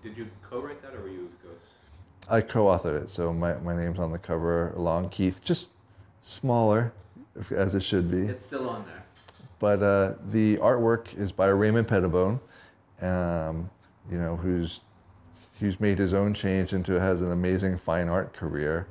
Did 0.01 0.17
you 0.17 0.25
co-write 0.41 0.81
that, 0.81 0.95
or 0.95 1.01
were 1.01 1.09
you 1.09 1.29
the 1.43 1.47
ghost? 1.47 1.65
I 2.27 2.41
co-authored 2.41 3.03
it, 3.03 3.09
so 3.09 3.31
my, 3.31 3.53
my 3.57 3.77
name's 3.77 3.99
on 3.99 4.11
the 4.11 4.17
cover 4.17 4.71
along 4.71 5.09
Keith, 5.09 5.39
just 5.43 5.67
smaller, 6.23 6.93
as 7.55 7.75
it 7.75 7.83
should 7.83 8.09
be. 8.09 8.23
It's 8.23 8.43
still 8.43 8.69
on 8.71 8.85
there. 8.87 9.05
But 9.59 9.83
uh, 9.83 10.13
the 10.31 10.57
artwork 10.57 11.15
is 11.15 11.31
by 11.31 11.49
Raymond 11.49 11.87
Pettibon, 11.87 12.39
um, 13.03 13.69
you 14.11 14.17
know, 14.17 14.35
who's 14.35 14.81
he's 15.59 15.79
made 15.79 15.97
his 15.97 16.13
own 16.13 16.33
change 16.33 16.73
into 16.73 16.99
has 16.99 17.21
an 17.21 17.31
amazing 17.31 17.77
fine 17.77 18.07
art 18.07 18.33
career, 18.33 18.87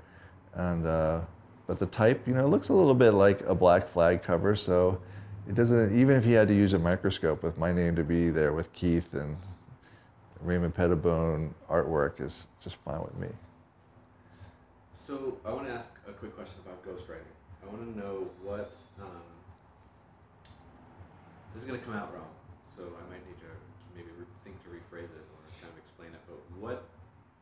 and 0.54 0.86
uh, 0.86 1.20
but 1.66 1.78
the 1.78 1.86
type 1.86 2.26
you 2.26 2.34
know 2.34 2.46
looks 2.46 2.68
a 2.68 2.74
little 2.74 2.94
bit 2.94 3.12
like 3.12 3.40
a 3.42 3.54
Black 3.54 3.88
Flag 3.88 4.22
cover, 4.22 4.54
so 4.54 5.00
it 5.48 5.54
doesn't 5.54 5.98
even 5.98 6.16
if 6.16 6.24
he 6.24 6.32
had 6.32 6.48
to 6.48 6.54
use 6.54 6.74
a 6.74 6.78
microscope 6.78 7.42
with 7.42 7.56
my 7.58 7.72
name 7.72 7.96
to 7.96 8.04
be 8.04 8.30
there 8.30 8.52
with 8.52 8.72
Keith 8.72 9.14
and 9.14 9.36
Raymond 10.42 10.74
Pettibon 10.74 11.54
artwork 11.68 12.20
is 12.20 12.46
just 12.62 12.76
fine 12.76 13.00
with 13.00 13.16
me. 13.16 13.28
So 14.94 15.38
I 15.44 15.52
want 15.52 15.66
to 15.66 15.72
ask 15.72 15.90
a 16.06 16.12
quick 16.12 16.36
question 16.36 16.58
about 16.64 16.84
ghostwriting. 16.84 17.32
I 17.62 17.66
want 17.66 17.94
to 17.94 17.98
know 17.98 18.28
what 18.42 18.70
um, 19.00 19.08
this 21.54 21.62
is 21.62 21.68
going 21.68 21.80
to 21.80 21.84
come 21.84 21.94
out 21.94 22.12
wrong, 22.14 22.28
so 22.76 22.82
I 22.82 23.10
might 23.10 23.26
need 23.26 23.38
to 23.40 23.50
maybe 23.96 24.10
think 24.48 24.62
to 24.64 24.70
rephrase 24.70 25.12
it 25.12 25.24
or 25.28 25.40
kind 25.60 25.72
of 25.72 25.78
explain 25.78 26.08
it, 26.08 26.20
but 26.26 26.40
what 26.58 26.84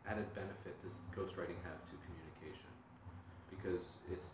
added 0.08 0.26
benefit 0.34 0.74
does 0.82 0.98
ghostwriting 1.14 1.58
have 1.62 1.78
to 1.86 1.94
communication? 2.02 2.70
Because 3.50 3.96
it's 4.10 4.30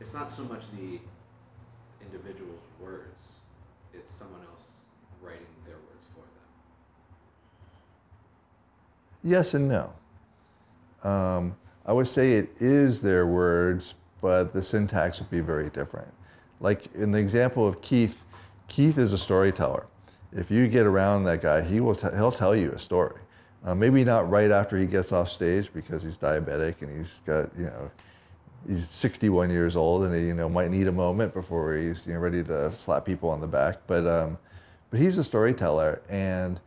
it's 0.00 0.14
not 0.14 0.30
so 0.30 0.44
much 0.44 0.70
the 0.72 0.98
individual's 2.04 2.62
words, 2.80 3.32
it's 3.94 4.12
someone 4.12 4.40
else 4.52 4.70
writing 5.20 5.46
their 5.64 5.76
words 5.76 6.06
for 6.12 6.20
them. 6.20 6.48
Yes 9.22 9.54
and 9.54 9.68
no. 9.68 9.92
Um, 11.08 11.56
I 11.86 11.92
would 11.92 12.08
say 12.08 12.32
it 12.32 12.50
is 12.60 13.00
their 13.00 13.26
words, 13.26 13.94
but 14.20 14.52
the 14.52 14.62
syntax 14.62 15.18
would 15.18 15.30
be 15.30 15.40
very 15.40 15.70
different. 15.70 16.12
Like 16.60 16.92
in 16.94 17.10
the 17.10 17.18
example 17.18 17.66
of 17.66 17.80
Keith, 17.82 18.22
Keith 18.68 18.98
is 18.98 19.12
a 19.12 19.18
storyteller 19.18 19.86
if 20.34 20.50
you 20.50 20.66
get 20.68 20.86
around 20.86 21.24
that 21.24 21.42
guy, 21.42 21.62
he 21.62 21.80
will 21.80 21.94
t- 21.94 22.08
he'll 22.14 22.32
tell 22.32 22.54
you 22.56 22.72
a 22.72 22.78
story. 22.78 23.20
Uh, 23.64 23.74
maybe 23.74 24.02
not 24.02 24.28
right 24.28 24.50
after 24.50 24.76
he 24.78 24.86
gets 24.86 25.12
off 25.12 25.30
stage 25.30 25.72
because 25.72 26.02
he's 26.02 26.16
diabetic 26.18 26.82
and 26.82 26.96
he's 26.96 27.20
got 27.24 27.50
you 27.56 27.66
know 27.66 27.90
he's 28.66 28.88
61 28.88 29.50
years 29.50 29.76
old 29.76 30.04
and 30.04 30.14
he 30.14 30.26
you 30.26 30.34
know 30.34 30.48
might 30.48 30.70
need 30.70 30.88
a 30.88 30.92
moment 30.92 31.32
before 31.32 31.76
he's 31.76 32.04
you 32.06 32.14
know 32.14 32.20
ready 32.20 32.42
to 32.42 32.74
slap 32.74 33.04
people 33.04 33.28
on 33.28 33.40
the 33.40 33.46
back. 33.46 33.78
But 33.86 34.06
um, 34.06 34.38
but 34.90 35.00
he's 35.00 35.18
a 35.18 35.24
storyteller 35.24 36.02
and 36.08 36.60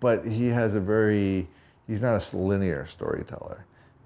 but 0.00 0.24
he 0.24 0.46
has 0.48 0.74
a 0.74 0.80
very 0.80 1.48
he's 1.86 2.00
not 2.00 2.32
a 2.32 2.36
linear 2.36 2.86
storyteller 2.86 3.64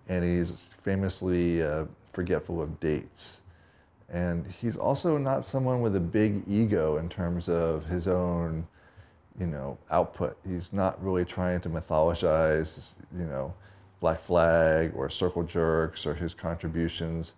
and 0.09 0.25
he's 0.25 0.69
famously 0.83 1.63
uh, 1.63 1.85
forgetful 2.13 2.61
of 2.61 2.81
dates. 2.81 3.41
And 4.09 4.47
he's 4.47 4.77
also 4.77 5.17
not 5.17 5.45
someone 5.45 5.81
with 5.81 5.97
a 5.97 6.01
big 6.01 6.43
ego 6.47 6.99
in 6.99 7.09
terms 7.09 7.49
of 7.49 7.87
his 7.87 8.07
own 8.07 8.67
you 9.39 9.47
know, 9.47 9.79
output. 9.91 10.37
He's 10.47 10.73
not 10.73 11.03
really 11.03 11.25
trying 11.25 11.61
to 11.61 11.69
mythologize, 11.71 12.91
you 13.17 13.25
know, 13.25 13.53
Black 14.01 14.21
Flag 14.21 14.93
or 14.95 15.09
Circle 15.09 15.45
Jerks 15.45 16.07
or 16.07 16.15
his 16.15 16.35
contributions. 16.35 17.35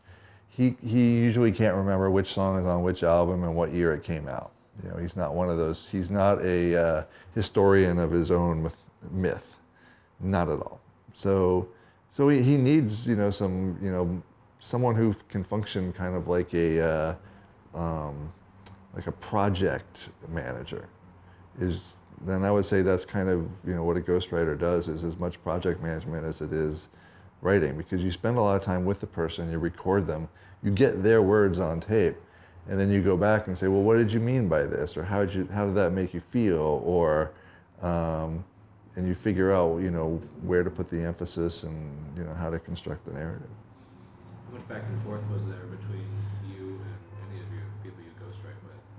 He, 0.48 0.76
he 0.84 1.18
usually 1.18 1.52
can't 1.52 1.74
remember 1.74 2.10
which 2.10 2.32
song 2.32 2.58
is 2.58 2.66
on 2.66 2.82
which 2.82 3.02
album 3.02 3.44
and 3.44 3.54
what 3.54 3.72
year 3.72 3.92
it 3.92 4.02
came 4.02 4.28
out. 4.28 4.52
You 4.82 4.90
know, 4.90 4.96
he's 4.96 5.16
not 5.16 5.34
one 5.34 5.50
of 5.50 5.56
those. 5.56 5.88
He's 5.90 6.10
not 6.10 6.42
a 6.44 6.76
uh, 6.76 7.04
historian 7.34 7.98
of 7.98 8.10
his 8.10 8.30
own 8.30 8.62
myth, 8.62 8.76
myth, 9.10 9.58
not 10.20 10.48
at 10.48 10.58
all. 10.58 10.80
So, 11.12 11.68
so 12.10 12.28
he, 12.28 12.42
he 12.42 12.56
needs 12.56 13.06
you 13.06 13.14
know 13.14 13.30
some 13.30 13.78
you 13.80 13.92
know 13.92 14.20
someone 14.58 14.96
who 14.96 15.14
can 15.28 15.44
function 15.44 15.92
kind 15.92 16.16
of 16.16 16.26
like 16.26 16.52
a 16.54 16.80
uh, 16.80 17.14
um, 17.78 18.32
like 18.94 19.06
a 19.06 19.12
project 19.12 20.08
manager 20.28 20.88
is 21.60 21.94
then 22.26 22.44
I 22.44 22.50
would 22.50 22.64
say 22.64 22.82
that's 22.82 23.04
kind 23.04 23.28
of 23.28 23.48
you 23.66 23.74
know 23.74 23.84
what 23.84 23.96
a 23.96 24.00
ghostwriter 24.00 24.58
does 24.58 24.88
is 24.88 25.04
as 25.04 25.18
much 25.18 25.42
project 25.42 25.82
management 25.82 26.24
as 26.24 26.40
it 26.40 26.52
is 26.52 26.88
writing 27.42 27.76
because 27.76 28.02
you 28.02 28.10
spend 28.10 28.38
a 28.38 28.40
lot 28.40 28.56
of 28.56 28.62
time 28.62 28.84
with 28.84 29.00
the 29.00 29.06
person, 29.06 29.50
you 29.50 29.58
record 29.58 30.06
them, 30.06 30.28
you 30.62 30.70
get 30.70 31.02
their 31.02 31.22
words 31.22 31.58
on 31.58 31.78
tape, 31.80 32.16
and 32.68 32.80
then 32.80 32.90
you 32.90 33.02
go 33.02 33.16
back 33.16 33.46
and 33.46 33.56
say, 33.56 33.68
well, 33.68 33.82
what 33.82 33.96
did 33.96 34.10
you 34.10 34.20
mean 34.20 34.48
by 34.48 34.62
this, 34.62 34.96
or 34.96 35.04
how 35.04 35.20
did 35.20 35.34
you 35.34 35.48
how 35.52 35.66
did 35.66 35.74
that 35.74 35.92
make 35.92 36.14
you 36.14 36.20
feel, 36.20 36.82
or 36.84 37.32
um, 37.82 38.44
and 38.96 39.06
you 39.06 39.14
figure 39.14 39.52
out 39.52 39.78
you 39.78 39.90
know 39.90 40.20
where 40.42 40.62
to 40.62 40.70
put 40.70 40.88
the 40.88 41.00
emphasis 41.00 41.64
and 41.64 42.16
you 42.16 42.24
know 42.24 42.34
how 42.34 42.48
to 42.48 42.58
construct 42.58 43.04
the 43.04 43.12
narrative. 43.12 43.48
How 44.48 44.58
much 44.58 44.68
back 44.68 44.82
and 44.88 45.00
forth 45.02 45.24
was 45.30 45.44
there 45.46 45.66
between 45.66 46.06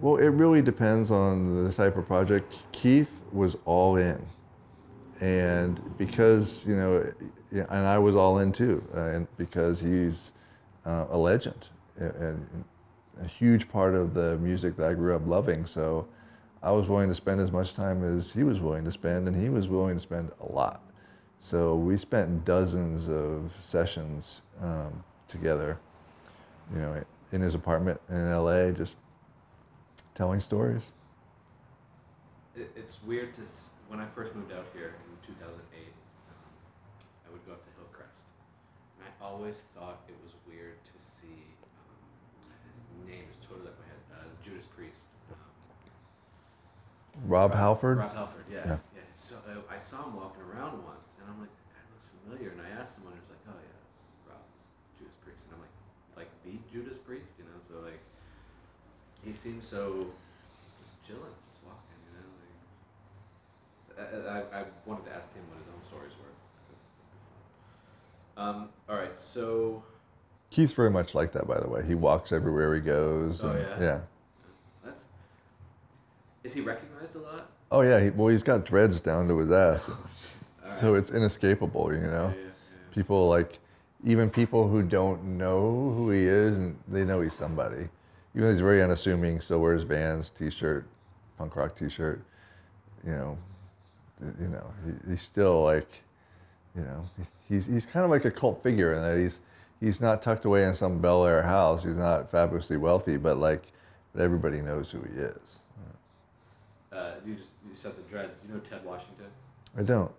well, 0.05 0.17
it 0.17 0.27
really 0.27 0.61
depends 0.61 1.09
on 1.09 1.65
the 1.65 1.73
type 1.73 1.97
of 1.97 2.05
project. 2.05 2.53
Keith 2.71 3.23
was 3.31 3.57
all 3.65 3.95
in, 3.95 4.23
and 5.19 5.81
because 5.97 6.63
you 6.67 6.75
know, 6.75 7.11
and 7.51 7.87
I 7.87 7.97
was 7.97 8.15
all 8.15 8.37
in 8.37 8.51
too, 8.51 8.87
uh, 8.95 8.99
and 8.99 9.27
because 9.35 9.79
he's 9.79 10.33
uh, 10.85 11.05
a 11.09 11.17
legend 11.17 11.69
and 11.97 12.65
a 13.19 13.27
huge 13.27 13.67
part 13.67 13.95
of 13.95 14.13
the 14.13 14.37
music 14.37 14.77
that 14.77 14.91
I 14.91 14.93
grew 14.93 15.15
up 15.15 15.25
loving. 15.25 15.65
So 15.65 16.07
I 16.61 16.69
was 16.69 16.87
willing 16.87 17.09
to 17.09 17.15
spend 17.15 17.41
as 17.41 17.51
much 17.51 17.73
time 17.73 18.03
as 18.03 18.31
he 18.31 18.43
was 18.43 18.59
willing 18.59 18.85
to 18.85 18.91
spend, 18.91 19.27
and 19.27 19.35
he 19.35 19.49
was 19.49 19.67
willing 19.67 19.95
to 19.95 19.99
spend 19.99 20.29
a 20.39 20.51
lot. 20.51 20.83
So 21.39 21.77
we 21.77 21.97
spent 21.97 22.45
dozens 22.45 23.09
of 23.09 23.51
sessions 23.59 24.43
um, 24.61 25.03
together, 25.27 25.79
you 26.71 26.79
know, 26.79 27.03
in 27.31 27.41
his 27.41 27.55
apartment 27.55 27.99
in 28.07 28.31
LA, 28.31 28.69
just 28.69 28.97
telling 30.15 30.39
stories. 30.39 30.91
It's 32.55 33.03
weird 33.03 33.35
to 33.35 33.41
when 33.89 33.99
I 33.99 34.07
first 34.07 34.33
moved 34.33 34.53
out 34.53 34.65
here 34.73 34.95
in 34.95 35.27
2008. 35.27 35.43
Um, 35.43 35.59
I 37.27 37.31
would 37.31 37.45
go 37.45 37.51
up 37.51 37.61
to 37.67 37.71
Hillcrest, 37.75 38.23
and 38.95 39.03
I 39.03 39.11
always 39.19 39.67
thought 39.75 40.07
it 40.07 40.15
was 40.23 40.31
weird 40.47 40.79
to 40.87 40.95
see. 41.03 41.43
Um, 41.75 41.99
his 42.63 43.03
name 43.11 43.27
is 43.27 43.35
totally 43.43 43.67
left 43.67 43.77
my 43.83 43.91
head. 43.91 43.99
Uh, 44.15 44.31
Judas 44.39 44.63
Priest. 44.71 45.03
Um, 45.35 45.35
Rob 47.27 47.51
Halford. 47.51 47.99
Rob 47.99 48.15
Halford, 48.15 48.47
yeah. 48.47 48.63
Yeah. 48.63 48.79
yeah. 48.95 49.03
So 49.19 49.35
uh, 49.51 49.59
I 49.67 49.75
saw 49.75 50.07
him 50.07 50.15
walking 50.15 50.47
around 50.47 50.79
once, 50.87 51.11
and 51.19 51.27
I'm 51.27 51.43
like, 51.43 51.51
that 51.75 51.83
looks 51.91 52.07
familiar. 52.23 52.55
And 52.55 52.63
I 52.63 52.71
asked 52.79 52.95
someone, 52.95 53.11
and 53.11 53.19
he 53.19 53.27
was 53.27 53.35
like, 53.35 53.43
oh 53.51 53.59
yeah, 53.59 53.83
it's 53.83 54.23
Rob 54.31 54.39
Judas 54.95 55.19
Priest. 55.19 55.43
And 55.51 55.59
I'm 55.59 55.63
like, 55.67 55.75
like 56.15 56.31
the 56.47 56.55
Judas 56.71 57.03
Priest, 57.03 57.35
you 57.35 57.43
know? 57.43 57.59
So 57.59 57.83
like, 57.83 57.99
he 59.25 59.31
seems 59.31 59.65
so 59.67 60.05
just 60.83 61.05
chilling, 61.05 61.21
just 61.49 61.59
walking, 61.65 61.99
you 62.05 62.13
know? 63.97 64.23
Like, 64.29 64.53
I, 64.53 64.57
I, 64.57 64.61
I 64.61 64.65
wanted 64.85 65.05
to 65.05 65.15
ask 65.15 65.33
him 65.33 65.43
what 65.49 65.57
his 65.57 65.67
own 65.73 65.81
stories 65.81 66.11
were. 66.19 66.31
Because 66.69 66.83
that'd 66.85 67.11
be 67.11 68.37
fun. 68.37 68.61
Um, 68.63 68.69
all 68.87 68.95
right, 68.97 69.19
so 69.19 69.83
Keith's 70.51 70.73
very 70.73 70.91
much 70.91 71.15
like 71.15 71.31
that, 71.33 71.47
by 71.47 71.59
the 71.59 71.67
way. 71.67 71.83
He 71.85 71.95
walks 71.95 72.31
everywhere 72.31 72.75
he 72.75 72.81
goes. 72.81 73.43
Oh, 73.43 73.49
and- 73.49 73.59
yeah? 73.59 73.79
Yeah. 73.79 73.99
that's 74.83 75.03
is 76.43 76.53
he 76.53 76.61
recognized 76.61 77.15
a 77.15 77.19
lot? 77.19 77.49
Oh 77.71 77.81
yeah. 77.81 77.99
He, 77.99 78.09
well, 78.11 78.27
he's 78.27 78.43
got 78.43 78.63
dreads 78.63 78.99
down 78.99 79.27
to 79.27 79.37
his 79.39 79.51
ass, 79.51 79.89
right. 80.63 80.79
so 80.79 80.93
it's 80.93 81.09
inescapable. 81.09 81.91
You 81.91 82.01
yeah, 82.01 82.11
know. 82.11 82.27
yeah, 82.37 82.43
yeah. 82.43 82.93
People 82.93 83.27
like, 83.27 83.57
even 84.05 84.29
people 84.29 84.67
who 84.67 84.83
don't 84.83 85.23
know 85.39 85.59
who 85.97 86.11
he 86.11 86.27
is, 86.27 86.55
and 86.57 86.77
they 86.87 87.03
know 87.03 87.21
he's 87.21 87.33
somebody. 87.33 87.89
Even 88.35 88.49
though 88.49 88.51
he's 88.51 88.61
very 88.61 88.83
unassuming, 88.83 89.39
still 89.39 89.61
wears 89.61 89.83
Vans 89.83 90.29
t-shirt, 90.29 90.85
punk 91.37 91.55
rock 91.55 91.73
t-shirt. 91.77 92.21
You 93.05 93.11
know, 93.11 93.37
you 94.39 94.47
know, 94.49 94.73
he, 94.85 95.11
he's 95.11 95.21
still 95.21 95.63
like, 95.63 95.87
you 96.75 96.81
know, 96.81 97.09
he's 97.47 97.65
he's 97.65 97.85
kind 97.85 98.03
of 98.03 98.11
like 98.11 98.25
a 98.25 98.31
cult 98.31 98.61
figure 98.61 98.93
in 98.93 99.01
that 99.01 99.17
he's 99.17 99.39
he's 99.79 100.01
not 100.01 100.21
tucked 100.21 100.43
away 100.43 100.65
in 100.65 100.73
some 100.75 100.99
Bel 100.99 101.25
Air 101.25 101.43
house. 101.43 101.83
He's 101.83 101.95
not 101.95 102.29
fabulously 102.29 102.75
wealthy, 102.75 103.15
but 103.15 103.37
like, 103.37 103.63
but 104.13 104.21
everybody 104.21 104.61
knows 104.61 104.91
who 104.91 105.01
he 105.01 105.13
is. 105.13 105.59
Uh, 106.91 107.11
you 107.25 107.35
just 107.35 107.51
you 107.67 107.75
said 107.75 107.95
the 107.95 108.01
dreads. 108.03 108.39
You 108.45 108.53
know 108.53 108.59
Ted 108.59 108.83
Washington. 108.85 109.27
I 109.77 109.83
don't. 109.83 110.11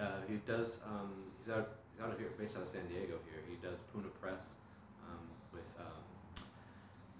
Uh, 0.00 0.06
he 0.28 0.36
does. 0.46 0.78
Um, 0.86 1.10
he's 1.38 1.48
out. 1.52 1.70
He's 1.94 2.04
out 2.04 2.12
of 2.12 2.18
here, 2.18 2.28
based 2.38 2.56
out 2.56 2.62
of 2.62 2.68
San 2.68 2.86
Diego. 2.88 3.18
Here, 3.30 3.42
he 3.48 3.56
does 3.64 3.78
Puna 3.92 4.08
Press 4.20 4.54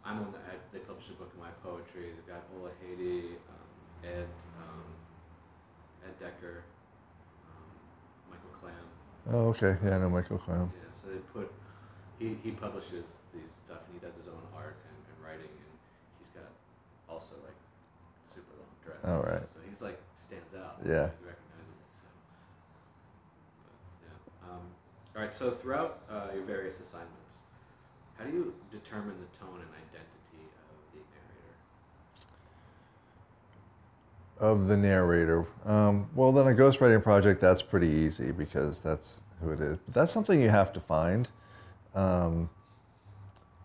I'm 0.05 0.19
on 0.19 0.33
the. 0.33 0.39
I, 0.39 0.59
they 0.73 0.81
published 0.81 1.11
a 1.11 1.15
book 1.15 1.33
of 1.33 1.39
my 1.39 1.51
poetry. 1.63 2.11
They've 2.11 2.27
got 2.27 2.43
Ola 2.59 2.71
Haiti, 2.83 3.39
um, 3.47 3.71
Ed, 4.03 4.27
um, 4.59 4.83
Ed 6.05 6.19
Decker, 6.19 6.65
um, 7.47 7.71
Michael 8.31 8.51
Clam. 8.61 8.87
Oh, 9.31 9.49
okay. 9.55 9.79
Yeah, 9.85 9.97
I 9.97 9.99
know 10.01 10.11
Michael 10.11 10.39
Clown. 10.39 10.73
Yeah, 10.75 10.91
so 10.93 11.09
they 11.09 11.23
put. 11.33 11.53
He, 12.19 12.37
he 12.43 12.51
publishes 12.53 13.19
these 13.35 13.59
stuff 13.67 13.83
and 13.87 13.99
he 13.99 14.01
does 14.05 14.15
his 14.17 14.29
own 14.29 14.43
art 14.55 14.77
and, 14.87 14.95
and 15.11 15.17
writing 15.19 15.51
and 15.51 15.73
he's 16.19 16.29
got 16.29 16.47
also 17.09 17.35
like 17.43 17.59
super 18.25 18.55
long 18.59 18.71
dress. 18.85 19.03
Oh, 19.03 19.23
right. 19.27 19.43
So 19.51 19.59
he's 19.67 19.83
like 19.83 19.99
stands 20.15 20.55
out. 20.55 20.79
Yeah. 20.87 21.11
He's 21.19 21.27
recognizable. 21.27 21.83
So. 21.99 22.07
But, 23.67 23.75
yeah. 24.07 24.51
Um, 24.51 24.63
all 25.17 25.23
right. 25.23 25.35
So 25.35 25.51
throughout 25.51 26.03
uh, 26.11 26.29
your 26.35 26.45
various 26.45 26.79
assignments, 26.79 27.22
how 28.23 28.31
do 28.31 28.37
you 28.37 28.55
determine 28.71 29.15
the 29.19 29.39
tone 29.39 29.59
and 29.59 29.69
identity 29.75 30.47
of 30.71 30.79
the 30.95 31.01
narrator? 34.39 34.65
of 34.65 34.69
the 34.69 34.77
narrator. 34.77 35.47
Um, 35.65 36.09
well, 36.15 36.31
then 36.31 36.47
a 36.47 36.51
ghostwriting 36.51 37.03
project, 37.03 37.41
that's 37.41 37.63
pretty 37.63 37.89
easy 37.89 38.31
because 38.31 38.81
that's 38.81 39.23
who 39.41 39.51
it 39.51 39.61
is. 39.61 39.79
But 39.85 39.95
that's 39.95 40.13
something 40.13 40.41
you 40.41 40.51
have 40.51 40.73
to 40.75 40.81
find. 40.81 41.29
Um, 41.95 42.49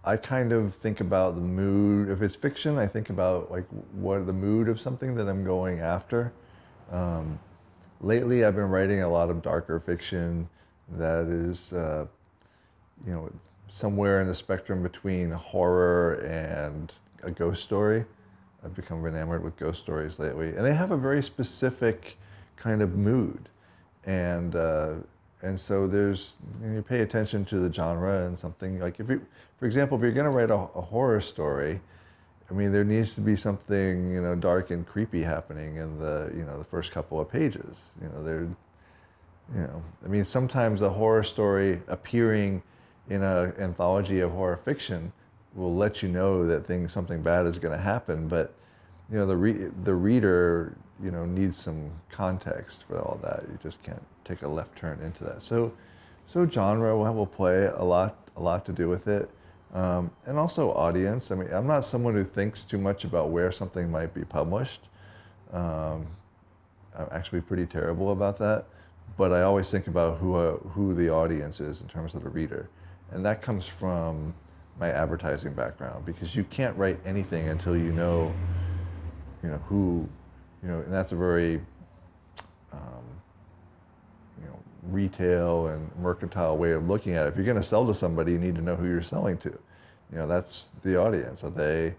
I 0.03 0.17
kind 0.17 0.51
of 0.51 0.73
think 0.75 1.01
about 1.01 1.35
the 1.35 1.41
mood. 1.41 2.09
If 2.09 2.21
it's 2.21 2.35
fiction, 2.35 2.77
I 2.77 2.87
think 2.87 3.09
about 3.09 3.51
like 3.51 3.65
what 3.91 4.25
the 4.25 4.33
mood 4.33 4.69
of 4.69 4.79
something 4.79 5.13
that 5.15 5.27
I'm 5.27 5.43
going 5.43 5.81
after. 5.81 6.33
Um, 6.91 7.39
lately, 8.01 8.43
I've 8.43 8.55
been 8.55 8.70
writing 8.70 9.01
a 9.01 9.09
lot 9.09 9.29
of 9.29 9.41
darker 9.41 9.79
fiction 9.79 10.50
that 10.93 11.25
is, 11.25 11.74
uh, 11.74 12.07
you 13.05 13.11
know, 13.11 13.29
somewhere 13.70 14.22
in 14.22 14.27
the 14.27 14.36
spectrum 14.36 14.82
between 14.82 15.32
horror 15.32 16.16
and 16.25 16.94
a 17.24 17.32
ghost 17.32 17.64
story. 17.64 18.06
I've 18.64 18.75
become 18.75 19.06
enamored 19.06 19.44
with 19.44 19.56
ghost 19.58 19.82
stories 19.82 20.20
lately, 20.20 20.50
and 20.50 20.66
they 20.66 20.74
have 20.74 20.92
a 20.92 20.98
very 20.98 21.22
specific 21.22 22.18
kind 22.56 22.82
of 22.82 22.96
mood, 22.96 23.50
and 24.06 24.56
uh, 24.56 24.94
and 25.42 25.60
so 25.60 25.88
there's 25.88 26.36
you, 26.64 26.75
you 26.75 26.82
pay 26.82 27.01
attention 27.01 27.46
to 27.46 27.60
the 27.60 27.72
genre 27.72 28.25
and 28.25 28.38
something 28.38 28.80
like 28.80 29.00
if 29.00 29.10
you, 29.10 29.25
for 29.60 29.66
example, 29.66 29.98
if 29.98 30.01
you're 30.01 30.12
going 30.12 30.30
to 30.30 30.36
write 30.36 30.50
a, 30.50 30.56
a 30.56 30.82
horror 30.82 31.22
story, 31.22 31.80
I 32.50 32.53
mean 32.53 32.72
there 32.72 32.84
needs 32.84 33.14
to 33.16 33.22
be 33.22 33.36
something 33.36 34.12
you 34.12 34.22
know 34.22 34.36
dark 34.36 34.72
and 34.72 34.86
creepy 34.86 35.22
happening 35.22 35.77
in 35.77 36.00
the 36.00 36.32
you 36.36 36.44
know 36.44 36.58
the 36.58 36.64
first 36.64 36.92
couple 36.92 37.20
of 37.20 37.30
pages. 37.30 37.92
You 38.01 38.10
know 38.10 38.24
there, 38.24 38.42
you 39.56 39.62
know 39.62 39.84
I 40.03 40.08
mean 40.08 40.25
sometimes 40.25 40.82
a 40.82 40.90
horror 40.90 41.24
story 41.24 41.80
appearing 41.88 42.64
in 43.09 43.24
an 43.24 43.53
anthology 43.59 44.20
of 44.20 44.31
horror 44.31 44.57
fiction 44.57 45.11
will 45.55 45.75
let 45.75 46.03
you 46.03 46.09
know 46.09 46.46
that 46.46 46.65
things 46.65 46.91
something 46.91 47.22
bad 47.22 47.46
is 47.46 47.57
going 47.57 47.75
to 47.75 47.81
happen 47.81 48.27
but 48.27 48.53
you 49.09 49.17
know 49.17 49.25
the 49.25 49.37
re- 49.37 49.70
the 49.83 49.93
reader 49.93 50.75
you 51.01 51.11
know 51.11 51.25
needs 51.25 51.57
some 51.57 51.89
context 52.09 52.83
for 52.87 53.00
all 53.00 53.20
that. 53.22 53.43
You 53.50 53.57
just 53.61 53.81
can't 53.83 54.01
take 54.25 54.41
a 54.41 54.48
left 54.48 54.75
turn 54.75 55.00
into 55.01 55.24
that. 55.24 55.41
So 55.41 55.72
so 56.25 56.48
genre 56.48 56.98
will, 56.98 57.13
will 57.13 57.25
play 57.25 57.65
a 57.65 57.83
lot 57.83 58.17
a 58.35 58.41
lot 58.41 58.65
to 58.65 58.72
do 58.72 58.89
with 58.89 59.07
it. 59.07 59.29
Um, 59.74 60.11
and 60.25 60.37
also 60.37 60.74
audience. 60.74 61.31
I 61.31 61.35
mean 61.35 61.51
i'm 61.51 61.67
not 61.67 61.85
someone 61.85 62.13
who 62.13 62.24
thinks 62.24 62.61
too 62.63 62.77
much 62.77 63.03
about 63.03 63.29
where 63.29 63.51
something 63.51 63.89
might 63.89 64.13
be 64.13 64.24
published. 64.24 64.81
Um, 65.53 66.07
i'm 66.98 67.07
actually 67.11 67.39
pretty 67.39 67.65
terrible 67.65 68.11
about 68.11 68.37
that 68.37 68.65
but 69.17 69.31
i 69.31 69.43
always 69.43 69.72
think 69.72 69.87
about 69.87 70.17
who 70.17 70.35
uh, 70.35 70.57
who 70.57 70.93
the 70.93 71.09
audience 71.09 71.61
is 71.61 71.79
in 71.79 71.87
terms 71.87 72.15
of 72.15 72.24
the 72.24 72.29
reader 72.29 72.67
and 73.11 73.25
that 73.25 73.41
comes 73.41 73.65
from 73.65 74.33
my 74.79 74.91
advertising 74.91 75.53
background 75.53 76.05
because 76.05 76.35
you 76.35 76.43
can't 76.46 76.75
write 76.77 77.00
anything 77.05 77.50
until 77.50 77.75
you 77.75 77.91
know, 77.91 78.33
you 79.43 79.50
know 79.50 79.57
who, 79.67 80.07
you 80.61 80.70
know, 80.70 80.79
and 80.79 80.93
that's 80.93 81.11
a 81.11 81.15
very, 81.15 81.61
um, 82.72 83.03
you 84.39 84.48
know, 84.48 84.59
retail 84.83 85.67
and 85.67 85.89
mercantile 86.00 86.57
way 86.57 86.72
of 86.72 86.87
looking 86.87 87.13
at 87.13 87.25
it. 87.25 87.29
If 87.29 87.35
you're 87.35 87.46
going 87.46 87.57
to 87.57 87.63
sell 87.63 87.87
to 87.87 87.93
somebody, 87.93 88.33
you 88.33 88.39
need 88.39 88.55
to 88.55 88.61
know 88.61 88.75
who 88.75 88.87
you're 88.87 89.01
selling 89.01 89.37
to. 89.39 89.50
You 90.11 90.20
know, 90.20 90.27
that's 90.27 90.70
the 90.83 91.00
audience. 91.00 91.43
Are 91.43 91.50
they, 91.50 91.96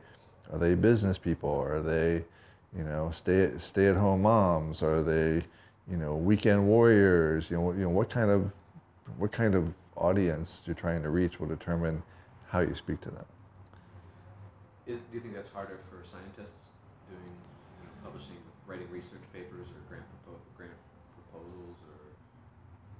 are 0.53 0.59
they 0.59 0.75
business 0.75 1.19
people? 1.19 1.51
Are 1.51 1.81
they, 1.81 2.25
you 2.77 2.85
know, 2.85 3.11
stay 3.13 3.51
stay 3.59 3.87
at 3.87 3.97
home 3.97 4.23
moms? 4.23 4.83
Are 4.83 5.03
they, 5.03 5.43
you 5.91 5.97
know, 5.97 6.17
weekend 6.17 6.67
warriors? 6.67 7.51
You 7.51 7.57
know, 7.57 7.73
you 7.73 7.83
know 7.83 7.91
what 7.91 8.09
kind 8.09 8.31
of, 8.31 8.53
what 9.17 9.33
kind 9.33 9.55
of 9.55 9.73
audience 9.99 10.63
you're 10.67 10.75
trying 10.75 11.03
to 11.03 11.11
reach 11.11 11.41
will 11.41 11.47
determine 11.47 12.03
how 12.49 12.61
you 12.61 12.75
speak 12.75 13.01
to 13.03 13.11
them. 13.11 13.25
Is, 14.87 14.99
do 14.99 15.05
you 15.15 15.21
think 15.21 15.35
that's 15.35 15.51
harder 15.51 15.79
for 15.91 16.03
scientists 16.05 16.65
doing, 17.11 17.23
you 17.23 17.85
know, 17.85 17.93
publishing, 18.03 18.37
writing 18.67 18.89
research 18.91 19.21
papers 19.33 19.69
or 19.69 19.81
grant, 19.89 20.05
propo- 20.25 20.41
grant 20.57 20.73
proposals 21.15 21.77
or 21.85 22.01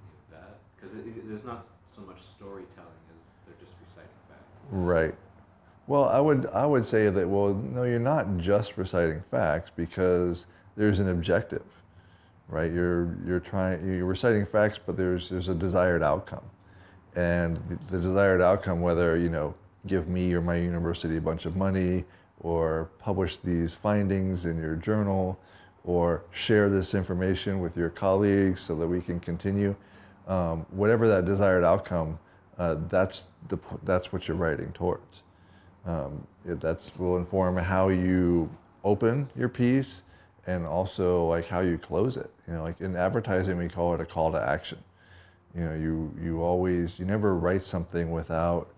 any 0.05 0.13
of 0.13 0.27
that? 0.31 0.59
Because 0.75 0.91
there's 1.27 1.45
not 1.45 1.65
so 1.89 2.01
much 2.01 2.21
storytelling 2.21 3.03
as 3.17 3.31
they're 3.45 3.55
just 3.59 3.73
reciting 3.81 4.09
facts. 4.29 4.59
Right. 4.71 5.15
Well, 5.87 6.05
I 6.05 6.19
would 6.19 6.45
I 6.53 6.67
would 6.67 6.85
say 6.85 7.09
that 7.09 7.27
well, 7.27 7.55
no, 7.55 7.83
you're 7.83 7.97
not 7.97 8.37
just 8.37 8.77
reciting 8.77 9.23
facts 9.31 9.71
because 9.75 10.45
there's 10.77 10.99
an 10.99 11.09
objective, 11.09 11.65
right? 12.47 12.71
You're 12.71 13.17
you're 13.25 13.39
trying 13.39 13.83
you're 13.87 14.05
reciting 14.05 14.45
facts, 14.45 14.79
but 14.83 14.95
there's 14.95 15.29
there's 15.29 15.49
a 15.49 15.55
desired 15.55 16.03
outcome, 16.03 16.43
and 17.19 17.57
the, 17.67 17.77
the 17.91 18.01
desired 18.01 18.41
outcome, 18.41 18.81
whether 18.81 19.17
you 19.17 19.29
know 19.29 19.53
give 19.87 20.07
me 20.07 20.33
or 20.33 20.41
my 20.41 20.55
university 20.55 21.17
a 21.17 21.21
bunch 21.21 21.45
of 21.45 21.55
money, 21.55 22.05
or 22.39 22.89
publish 22.99 23.37
these 23.37 23.73
findings 23.73 24.45
in 24.45 24.57
your 24.57 24.75
journal, 24.75 25.37
or 25.83 26.23
share 26.31 26.69
this 26.69 26.93
information 26.93 27.59
with 27.59 27.75
your 27.75 27.89
colleagues 27.89 28.61
so 28.61 28.75
that 28.75 28.87
we 28.87 29.01
can 29.01 29.19
continue, 29.19 29.75
um, 30.27 30.65
whatever 30.71 31.07
that 31.07 31.25
desired 31.25 31.63
outcome, 31.63 32.17
uh, 32.57 32.75
that's 32.87 33.23
the 33.49 33.57
that's 33.83 34.13
what 34.13 34.27
you're 34.27 34.37
writing 34.37 34.71
towards. 34.71 35.23
Um, 35.85 36.25
it, 36.45 36.61
that's 36.61 36.91
will 36.97 37.17
inform 37.17 37.57
how 37.57 37.89
you 37.89 38.49
open 38.83 39.29
your 39.35 39.49
piece 39.49 40.03
and 40.47 40.65
also 40.65 41.25
like 41.25 41.47
how 41.47 41.59
you 41.59 41.77
close 41.77 42.15
it. 42.15 42.31
You 42.47 42.53
know, 42.53 42.63
like 42.63 42.79
in 42.79 42.95
advertising, 42.95 43.57
we 43.57 43.67
call 43.67 43.93
it 43.93 43.99
a 43.99 44.05
call 44.05 44.31
to 44.31 44.41
action. 44.41 44.77
You 45.55 45.65
know, 45.65 45.73
you 45.73 46.13
you 46.21 46.41
always 46.41 46.99
you 46.99 47.05
never 47.05 47.35
write 47.35 47.63
something 47.63 48.11
without 48.11 48.69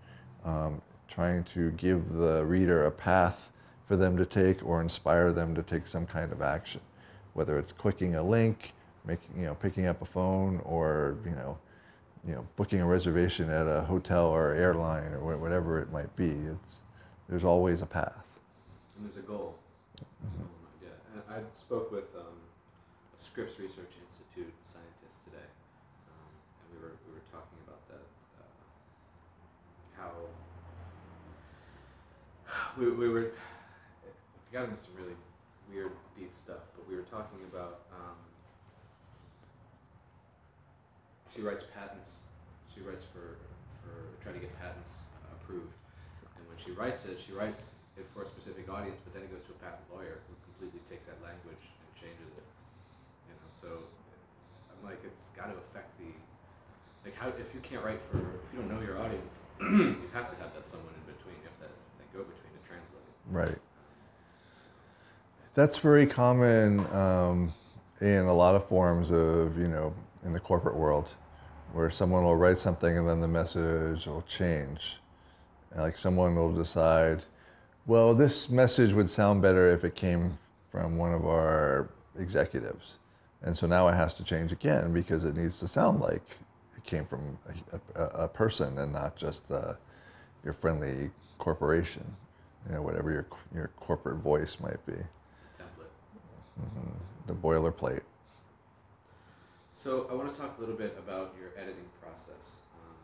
um, 0.44 0.80
trying 1.08 1.44
to 1.54 1.70
give 1.72 2.14
the 2.14 2.44
reader 2.44 2.86
a 2.86 2.90
path 2.90 3.50
for 3.84 3.96
them 3.96 4.16
to 4.16 4.24
take 4.24 4.64
or 4.64 4.80
inspire 4.80 5.32
them 5.32 5.54
to 5.54 5.62
take 5.62 5.86
some 5.86 6.06
kind 6.06 6.32
of 6.32 6.40
action, 6.40 6.80
whether 7.34 7.58
it's 7.58 7.72
clicking 7.72 8.14
a 8.14 8.22
link, 8.22 8.72
making 9.04 9.30
you 9.36 9.44
know 9.44 9.54
picking 9.54 9.86
up 9.86 10.00
a 10.00 10.06
phone, 10.06 10.60
or 10.64 11.16
you 11.24 11.32
know 11.32 11.58
you 12.26 12.34
know, 12.34 12.46
booking 12.56 12.80
a 12.80 12.86
reservation 12.86 13.50
at 13.50 13.66
a 13.66 13.82
hotel 13.82 14.26
or 14.26 14.54
airline 14.54 15.12
or 15.12 15.36
whatever 15.36 15.80
it 15.80 15.90
might 15.90 16.14
be. 16.16 16.30
It's, 16.30 16.80
there's 17.28 17.44
always 17.44 17.82
a 17.82 17.86
path. 17.86 18.14
And 18.96 19.06
there's 19.06 19.16
a 19.16 19.26
goal. 19.26 19.58
Mm-hmm. 20.24 20.46
Yeah, 20.84 21.36
I 21.36 21.40
spoke 21.52 21.90
with 21.90 22.14
um, 22.14 22.38
a 23.16 23.20
Scripps 23.20 23.58
Research 23.58 23.90
Institute 23.98 24.54
scientist 24.62 25.18
today, 25.24 25.50
um, 26.06 26.30
and 26.62 26.66
we 26.70 26.78
were 26.78 26.94
we 27.08 27.14
were 27.14 27.26
talking 27.32 27.58
about 27.66 27.82
that. 27.88 28.06
Uh, 28.38 28.46
how 30.02 30.10
we, 32.78 32.90
we 32.90 33.08
were 33.08 33.32
we 34.02 34.50
got 34.52 34.64
into 34.64 34.76
some 34.76 34.94
really 34.98 35.16
weird, 35.70 35.92
deep 36.18 36.34
stuff, 36.34 36.60
but 36.74 36.88
we 36.88 36.96
were 36.96 37.06
talking 37.08 37.38
about. 37.48 37.86
Um, 37.94 38.18
she 41.34 41.40
writes 41.40 41.64
patents. 41.72 42.20
She 42.74 42.80
writes 42.82 43.04
for 43.08 43.38
for 43.80 43.94
trying 44.22 44.34
to 44.34 44.40
get 44.40 44.52
patents 44.60 45.08
approved, 45.32 45.72
and 46.36 46.42
when 46.48 46.58
she 46.58 46.72
writes 46.72 47.06
it, 47.06 47.16
she 47.16 47.32
writes 47.32 47.72
it 47.96 48.06
for 48.12 48.22
a 48.22 48.26
specific 48.26 48.68
audience, 48.68 49.00
but 49.04 49.12
then 49.14 49.22
it 49.22 49.32
goes 49.32 49.44
to 49.48 49.52
a 49.52 49.60
patent 49.64 49.84
lawyer 49.92 50.20
who 50.28 50.34
completely 50.44 50.80
takes 50.88 51.08
that 51.08 51.16
language 51.24 51.60
and 51.60 51.88
changes 51.96 52.32
it. 52.36 52.48
You 53.28 53.34
know, 53.36 53.48
so 53.52 53.68
I'm 54.72 54.80
like, 54.84 55.00
it's 55.04 55.28
got 55.36 55.52
to 55.52 55.56
affect 55.56 55.96
the 56.00 56.08
like 57.04 57.16
how 57.16 57.28
if 57.28 57.52
you 57.54 57.60
can't 57.60 57.84
write 57.84 58.00
for 58.10 58.18
if 58.18 58.52
you 58.52 58.60
don't 58.60 58.72
know 58.72 58.80
your 58.80 58.98
audience, 58.98 59.42
you 59.60 59.96
have 60.12 60.30
to 60.30 60.36
have 60.42 60.54
that 60.54 60.66
someone 60.66 60.94
in 60.94 61.12
between. 61.12 61.34
You 61.42 61.48
have 61.48 61.58
to 61.58 61.74
that 61.98 62.12
go 62.12 62.20
between 62.20 62.52
to 62.52 62.68
translate. 62.68 63.02
Right. 63.30 63.58
That's 65.54 65.78
very 65.78 66.06
common 66.06 66.80
um, 66.94 67.52
in 68.00 68.24
a 68.24 68.34
lot 68.34 68.54
of 68.54 68.66
forms 68.68 69.10
of 69.10 69.58
you 69.58 69.68
know 69.68 69.94
in 70.24 70.32
the 70.32 70.40
corporate 70.40 70.76
world, 70.76 71.08
where 71.72 71.90
someone 71.90 72.24
will 72.24 72.36
write 72.36 72.58
something 72.58 72.96
and 72.96 73.08
then 73.08 73.20
the 73.20 73.28
message 73.28 74.06
will 74.06 74.24
change. 74.28 74.98
Like 75.76 75.96
someone 75.96 76.36
will 76.36 76.52
decide, 76.52 77.22
well, 77.86 78.14
this 78.14 78.50
message 78.50 78.92
would 78.92 79.08
sound 79.08 79.40
better 79.40 79.72
if 79.72 79.84
it 79.84 79.94
came 79.94 80.38
from 80.70 80.98
one 80.98 81.14
of 81.14 81.26
our 81.26 81.88
executives. 82.18 82.98
And 83.42 83.56
so 83.56 83.66
now 83.66 83.88
it 83.88 83.94
has 83.94 84.14
to 84.14 84.24
change 84.24 84.52
again 84.52 84.92
because 84.92 85.24
it 85.24 85.34
needs 85.34 85.58
to 85.60 85.66
sound 85.66 86.00
like 86.00 86.22
came 86.84 87.04
from 87.06 87.38
a, 87.72 88.00
a, 88.00 88.04
a 88.24 88.28
person 88.28 88.78
and 88.78 88.92
not 88.92 89.16
just 89.16 89.50
uh, 89.50 89.74
your 90.44 90.52
friendly 90.52 91.10
corporation, 91.38 92.04
you 92.68 92.74
know, 92.74 92.82
whatever 92.82 93.10
your, 93.10 93.26
your 93.54 93.70
corporate 93.76 94.16
voice 94.16 94.58
might 94.60 94.84
be. 94.86 94.92
Template. 94.92 95.92
Mm-hmm. 96.60 96.90
The 97.26 97.34
boilerplate. 97.34 98.02
So 99.72 100.06
I 100.10 100.14
want 100.14 100.32
to 100.32 100.38
talk 100.38 100.58
a 100.58 100.60
little 100.60 100.76
bit 100.76 100.96
about 100.98 101.34
your 101.40 101.50
editing 101.56 101.88
process. 102.00 102.60
Um, 102.74 102.94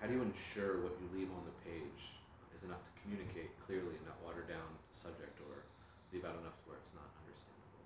how 0.00 0.06
do 0.06 0.14
you 0.14 0.22
ensure 0.22 0.82
what 0.82 0.92
you 1.00 1.18
leave 1.18 1.30
on 1.30 1.42
the 1.44 1.70
page 1.70 2.12
is 2.54 2.62
enough 2.62 2.84
to 2.84 2.90
communicate 3.02 3.50
clearly 3.66 3.96
and 3.96 4.06
not 4.06 4.16
water 4.24 4.44
down 4.46 4.62
the 4.90 4.96
subject 4.96 5.38
or 5.48 5.64
leave 6.12 6.24
out 6.24 6.36
enough 6.40 6.54
to 6.62 6.70
where 6.70 6.78
it's 6.78 6.92
not 6.94 7.08
understandable? 7.24 7.82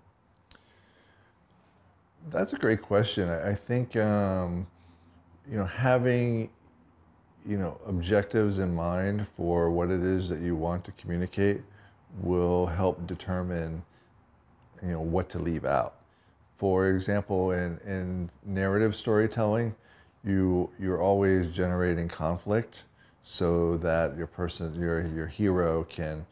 That's 2.28 2.52
a 2.52 2.58
great 2.58 2.82
question. 2.82 3.30
I 3.30 3.54
think 3.54 3.96
um, 3.96 4.66
you 5.50 5.56
know 5.56 5.64
having 5.64 6.50
you 7.46 7.56
know 7.56 7.78
objectives 7.86 8.58
in 8.58 8.74
mind 8.74 9.26
for 9.36 9.70
what 9.70 9.90
it 9.90 10.02
is 10.02 10.28
that 10.28 10.40
you 10.40 10.54
want 10.54 10.84
to 10.84 10.92
communicate 10.92 11.62
will 12.20 12.66
help 12.66 13.06
determine 13.06 13.82
you 14.82 14.88
know 14.88 15.00
what 15.00 15.28
to 15.30 15.38
leave 15.38 15.64
out. 15.64 15.94
For 16.56 16.88
example, 16.90 17.52
in, 17.52 17.78
in 17.86 18.30
narrative 18.44 18.94
storytelling, 18.96 19.74
you 20.24 20.70
you're 20.78 21.00
always 21.00 21.48
generating 21.48 22.08
conflict 22.08 22.84
so 23.22 23.76
that 23.78 24.16
your 24.16 24.26
person 24.26 24.74
your 24.74 25.06
your 25.08 25.26
hero 25.26 25.84
can 25.84 26.26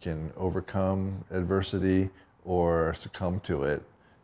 can 0.00 0.32
overcome 0.36 1.24
adversity 1.30 2.10
or 2.44 2.94
succumb 2.94 3.40
to 3.40 3.64
it 3.64 3.82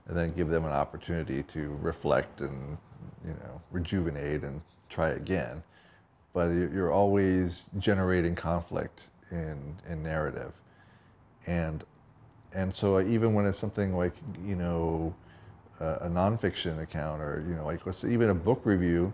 and 0.08 0.16
then 0.16 0.32
give 0.32 0.48
them 0.48 0.64
an 0.64 0.72
opportunity 0.72 1.42
to 1.42 1.76
reflect 1.82 2.40
and 2.40 2.78
you 3.24 3.32
know 3.32 3.60
rejuvenate 3.70 4.42
and 4.42 4.60
try 4.88 5.10
again 5.10 5.62
but 6.32 6.48
you're 6.48 6.92
always 6.92 7.64
generating 7.78 8.34
conflict 8.34 9.08
in 9.30 9.76
in 9.88 10.02
narrative 10.02 10.52
and 11.46 11.84
and 12.52 12.72
so 12.72 13.00
even 13.00 13.34
when 13.34 13.46
it's 13.46 13.58
something 13.58 13.96
like 13.96 14.12
you 14.44 14.56
know 14.56 15.14
a, 15.80 16.08
nonfiction 16.08 16.82
account 16.82 17.20
or 17.20 17.44
you 17.48 17.54
know 17.54 17.64
like 17.64 17.84
let's 17.84 17.98
say 17.98 18.10
even 18.10 18.30
a 18.30 18.34
book 18.34 18.60
review 18.64 19.12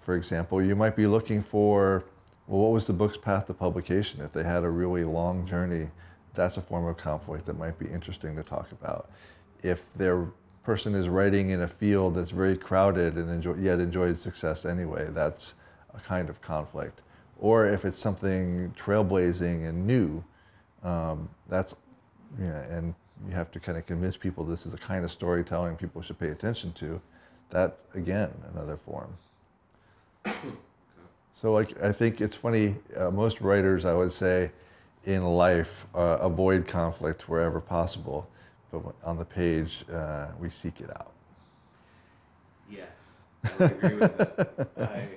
for 0.00 0.14
example 0.16 0.62
you 0.62 0.76
might 0.76 0.96
be 0.96 1.06
looking 1.06 1.42
for 1.42 2.04
well, 2.50 2.62
what 2.62 2.72
was 2.72 2.88
the 2.88 2.92
book's 2.92 3.16
path 3.16 3.46
to 3.46 3.54
publication? 3.54 4.20
If 4.22 4.32
they 4.32 4.42
had 4.42 4.64
a 4.64 4.68
really 4.68 5.04
long 5.04 5.46
journey, 5.46 5.88
that's 6.34 6.56
a 6.56 6.60
form 6.60 6.84
of 6.84 6.96
conflict 6.96 7.46
that 7.46 7.56
might 7.56 7.78
be 7.78 7.86
interesting 7.86 8.34
to 8.34 8.42
talk 8.42 8.72
about. 8.72 9.08
If 9.62 9.86
their 9.94 10.26
person 10.70 10.94
is 10.94 11.08
writing 11.08 11.50
in 11.50 11.62
a 11.62 11.66
field 11.66 12.14
that's 12.14 12.30
very 12.30 12.56
crowded 12.56 13.16
and 13.16 13.28
enjoy, 13.28 13.54
yet 13.54 13.80
enjoys 13.80 14.20
success 14.20 14.64
anyway, 14.64 15.04
that's 15.10 15.54
a 15.96 15.98
kind 15.98 16.28
of 16.28 16.40
conflict. 16.40 17.00
Or 17.40 17.66
if 17.66 17.84
it's 17.84 17.98
something 17.98 18.72
trailblazing 18.78 19.68
and 19.68 19.84
new, 19.84 20.22
um, 20.84 21.28
that's, 21.48 21.74
you 22.38 22.44
know, 22.44 22.64
and 22.70 22.94
you 23.26 23.34
have 23.34 23.50
to 23.50 23.58
kind 23.58 23.78
of 23.78 23.84
convince 23.84 24.16
people 24.16 24.44
this 24.44 24.64
is 24.64 24.72
a 24.72 24.78
kind 24.78 25.04
of 25.04 25.10
storytelling 25.10 25.74
people 25.74 26.02
should 26.02 26.20
pay 26.20 26.28
attention 26.28 26.72
to. 26.74 27.00
That's, 27.48 27.82
again, 27.94 28.30
another 28.54 28.76
form. 28.76 29.12
So 31.32 31.52
like 31.52 31.82
I 31.82 31.90
think 31.90 32.20
it's 32.20 32.36
funny. 32.36 32.74
Uh, 32.94 33.10
most 33.10 33.40
writers, 33.40 33.86
I 33.86 33.94
would 33.94 34.12
say, 34.12 34.50
in 35.06 35.24
life 35.24 35.86
uh, 35.94 36.18
avoid 36.20 36.66
conflict 36.66 37.30
wherever 37.30 37.62
possible, 37.62 38.28
but 38.70 38.82
on 39.04 39.18
the 39.18 39.24
page 39.24 39.84
uh, 39.92 40.28
we 40.38 40.48
seek 40.48 40.80
it 40.80 40.90
out. 40.90 41.12
Yes, 42.70 43.22
I 43.44 43.50
would 43.58 43.72
agree 43.72 43.96
with 43.96 44.16
that. 44.18 44.70
I, 44.78 45.08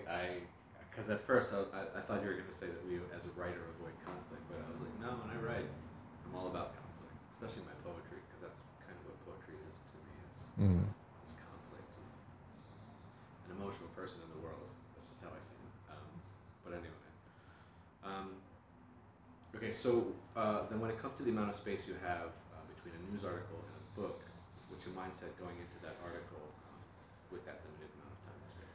because 0.89 1.09
at 1.09 1.19
first 1.19 1.53
I, 1.53 1.97
I, 1.97 2.01
thought 2.01 2.21
you 2.21 2.29
were 2.29 2.37
going 2.37 2.49
to 2.49 2.53
say 2.53 2.69
that 2.69 2.81
we, 2.85 3.01
as 3.11 3.25
a 3.25 3.33
writer, 3.33 3.65
avoid 3.77 3.97
conflict, 4.05 4.45
but 4.45 4.61
I 4.61 4.65
was 4.69 4.81
like, 4.81 4.97
no, 5.01 5.17
when 5.25 5.29
I 5.33 5.37
write, 5.41 5.69
I'm 6.25 6.33
all 6.37 6.47
about 6.47 6.77
conflict, 6.77 7.17
especially 7.33 7.65
my 7.65 7.77
poetry, 7.81 8.21
because 8.29 8.45
that's 8.45 8.61
kind 8.85 8.93
of 8.93 9.03
what 9.09 9.17
poetry 9.25 9.57
is 9.69 9.75
to 9.81 9.97
me. 9.99 10.13
It's, 10.29 10.43
mm-hmm. 10.53 10.85
it's 11.25 11.33
conflict. 11.33 11.89
An 13.49 13.57
emotional 13.57 13.89
person 13.97 14.21
in 14.21 14.29
the 14.37 14.41
world 14.45 14.69
That's 14.93 15.09
just 15.09 15.21
how 15.25 15.33
I 15.33 15.41
see 15.41 15.57
it. 15.57 15.73
Um, 15.91 16.09
but 16.61 16.71
anyway. 16.77 17.09
Um, 18.05 18.37
okay, 19.57 19.73
so 19.73 20.13
uh, 20.37 20.69
then 20.69 20.77
when 20.77 20.93
it 20.93 21.01
comes 21.01 21.17
to 21.17 21.23
the 21.25 21.33
amount 21.33 21.49
of 21.49 21.57
space 21.57 21.89
you 21.89 21.97
have 22.05 22.37
news 23.13 23.23
article 23.23 23.57
and 23.57 23.75
a 23.77 24.01
book, 24.01 24.21
what's 24.69 24.83
your 24.85 24.93
mindset 24.95 25.29
going 25.39 25.55
into 25.55 25.77
that 25.83 25.95
article 26.03 26.41
um, 26.41 26.79
with 27.31 27.45
that 27.45 27.59
limited 27.63 27.89
amount 27.95 28.11
of 28.11 28.25
time 28.25 28.33
and 28.41 28.49
space? 28.49 28.73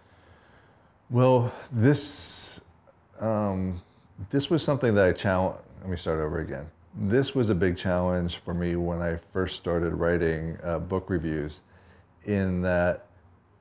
Well, 1.10 1.52
this 1.72 2.60
um, 3.18 3.82
this 4.30 4.48
was 4.48 4.62
something 4.62 4.94
that 4.94 5.08
I 5.08 5.12
challenged. 5.12 5.58
Let 5.80 5.90
me 5.90 5.96
start 5.96 6.20
over 6.20 6.38
again. 6.38 6.66
This 6.94 7.34
was 7.34 7.50
a 7.50 7.54
big 7.54 7.76
challenge 7.76 8.36
for 8.36 8.54
me 8.54 8.76
when 8.76 9.02
I 9.02 9.18
first 9.32 9.56
started 9.56 9.94
writing 9.94 10.56
uh, 10.62 10.78
book 10.78 11.10
reviews, 11.10 11.62
in 12.24 12.62
that 12.62 13.06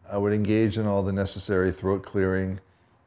I 0.09 0.17
would 0.17 0.33
engage 0.33 0.77
in 0.77 0.85
all 0.85 1.01
the 1.01 1.11
necessary 1.11 1.71
throat 1.71 2.03
clearing, 2.03 2.59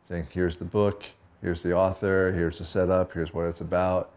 saying, 0.09 0.27
"Here's 0.33 0.57
the 0.57 0.65
book 0.65 1.05
here's 1.41 1.63
the 1.63 1.75
author, 1.75 2.33
here's 2.33 2.59
the 2.59 2.65
setup, 2.65 3.13
here's 3.13 3.33
what 3.33 3.47
it's 3.47 3.61
about. 3.61 4.13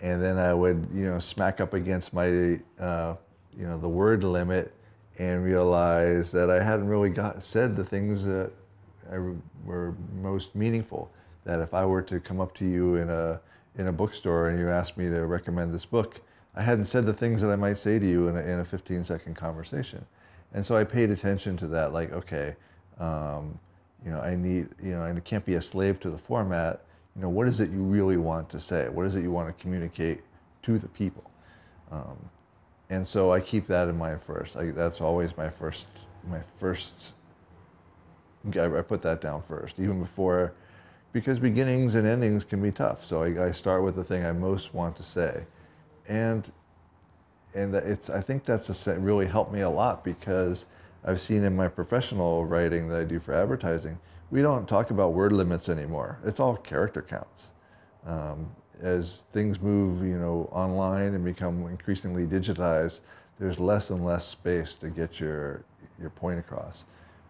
And 0.00 0.22
then 0.22 0.38
I 0.38 0.54
would, 0.54 0.88
you 0.92 1.04
know, 1.04 1.18
smack 1.18 1.60
up 1.60 1.74
against 1.74 2.12
my, 2.12 2.58
uh, 2.78 3.14
you 3.56 3.66
know, 3.66 3.78
the 3.78 3.88
word 3.88 4.24
limit 4.24 4.74
and 5.18 5.44
realize 5.44 6.32
that 6.32 6.48
I 6.50 6.62
hadn't 6.62 6.88
really 6.88 7.10
got 7.10 7.42
said 7.42 7.76
the 7.76 7.84
things 7.84 8.24
that 8.24 8.50
were 9.64 9.94
most 10.22 10.54
meaningful. 10.54 11.10
That 11.44 11.60
if 11.60 11.74
I 11.74 11.84
were 11.84 12.02
to 12.02 12.20
come 12.20 12.40
up 12.40 12.54
to 12.56 12.64
you 12.64 12.96
in 12.96 13.10
a 13.10 13.40
in 13.76 13.88
a 13.88 13.92
bookstore 13.92 14.48
and 14.48 14.58
you 14.58 14.68
asked 14.68 14.96
me 14.96 15.08
to 15.08 15.26
recommend 15.26 15.72
this 15.72 15.84
book, 15.84 16.20
I 16.54 16.62
hadn't 16.62 16.86
said 16.86 17.06
the 17.06 17.12
things 17.12 17.40
that 17.42 17.50
I 17.50 17.56
might 17.56 17.78
say 17.78 17.98
to 17.98 18.06
you 18.06 18.28
in 18.28 18.36
a, 18.36 18.40
in 18.40 18.60
a 18.60 18.64
15 18.64 19.04
second 19.04 19.34
conversation. 19.36 20.04
And 20.52 20.64
so 20.64 20.76
I 20.76 20.84
paid 20.84 21.10
attention 21.10 21.56
to 21.58 21.66
that, 21.68 21.92
like, 21.92 22.12
okay, 22.12 22.56
um, 22.98 23.58
you 24.04 24.10
know, 24.10 24.20
I 24.20 24.34
need, 24.34 24.68
you 24.82 24.92
know, 24.92 25.04
it 25.04 25.24
can't 25.24 25.44
be 25.44 25.54
a 25.54 25.62
slave 25.62 26.00
to 26.00 26.10
the 26.10 26.18
format. 26.18 26.82
You 27.16 27.22
know, 27.22 27.28
what 27.28 27.48
is 27.48 27.60
it 27.60 27.70
you 27.70 27.82
really 27.82 28.16
want 28.16 28.48
to 28.50 28.60
say? 28.60 28.88
What 28.88 29.06
is 29.06 29.16
it 29.16 29.22
you 29.22 29.32
want 29.32 29.48
to 29.48 29.62
communicate 29.62 30.20
to 30.62 30.78
the 30.78 30.88
people? 30.88 31.30
Um, 31.90 32.16
and 32.88 33.06
so 33.06 33.32
I 33.32 33.40
keep 33.40 33.66
that 33.66 33.88
in 33.88 33.98
mind 33.98 34.22
first. 34.22 34.56
I, 34.56 34.70
that's 34.70 35.00
always 35.00 35.36
my 35.36 35.48
first, 35.48 35.88
my 36.28 36.40
first. 36.58 37.12
I, 38.54 38.64
I 38.64 38.82
put 38.82 39.02
that 39.02 39.20
down 39.20 39.42
first, 39.42 39.78
even 39.78 40.00
before, 40.00 40.54
because 41.12 41.38
beginnings 41.38 41.94
and 41.94 42.06
endings 42.06 42.44
can 42.44 42.62
be 42.62 42.72
tough. 42.72 43.04
So 43.04 43.22
I, 43.22 43.46
I 43.46 43.52
start 43.52 43.82
with 43.82 43.96
the 43.96 44.04
thing 44.04 44.24
I 44.24 44.32
most 44.32 44.72
want 44.74 44.96
to 44.96 45.02
say, 45.02 45.44
and 46.08 46.50
and 47.54 47.74
it's. 47.74 48.10
I 48.10 48.20
think 48.20 48.44
that's 48.44 48.86
a, 48.86 48.98
really 48.98 49.26
helped 49.26 49.52
me 49.52 49.60
a 49.60 49.70
lot 49.70 50.04
because 50.04 50.66
I've 51.04 51.20
seen 51.20 51.44
in 51.44 51.54
my 51.54 51.68
professional 51.68 52.44
writing 52.44 52.88
that 52.88 53.00
I 53.00 53.04
do 53.04 53.20
for 53.20 53.34
advertising, 53.34 53.98
we 54.30 54.42
don't 54.42 54.68
talk 54.68 54.90
about 54.90 55.12
word 55.12 55.32
limits 55.32 55.68
anymore. 55.68 56.18
It's 56.24 56.40
all 56.40 56.56
character 56.56 57.02
counts. 57.02 57.52
Um, 58.06 58.50
as 58.80 59.24
things 59.32 59.60
move, 59.60 60.02
you 60.02 60.18
know, 60.18 60.48
online 60.52 61.14
and 61.14 61.24
become 61.24 61.66
increasingly 61.66 62.26
digitized, 62.26 63.00
there's 63.38 63.58
less 63.58 63.90
and 63.90 64.04
less 64.04 64.26
space 64.26 64.74
to 64.76 64.88
get 64.88 65.20
your 65.20 65.64
your 66.00 66.10
point 66.10 66.38
across. 66.38 66.84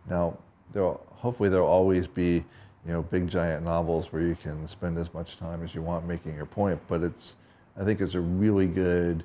Now, 0.08 0.36
there'll 0.72 1.04
hopefully 1.10 1.48
there'll 1.48 1.66
always 1.66 2.06
be, 2.06 2.44
you 2.86 2.92
know, 2.92 3.02
big 3.02 3.28
giant 3.28 3.64
novels 3.64 4.12
where 4.12 4.22
you 4.22 4.36
can 4.36 4.66
spend 4.68 4.96
as 4.98 5.12
much 5.12 5.36
time 5.36 5.62
as 5.64 5.74
you 5.74 5.82
want 5.82 6.06
making 6.06 6.36
your 6.36 6.46
point. 6.46 6.80
But 6.86 7.02
it's, 7.02 7.36
I 7.76 7.84
think 7.84 8.00
it's 8.00 8.14
a 8.14 8.20
really 8.20 8.66
good 8.66 9.24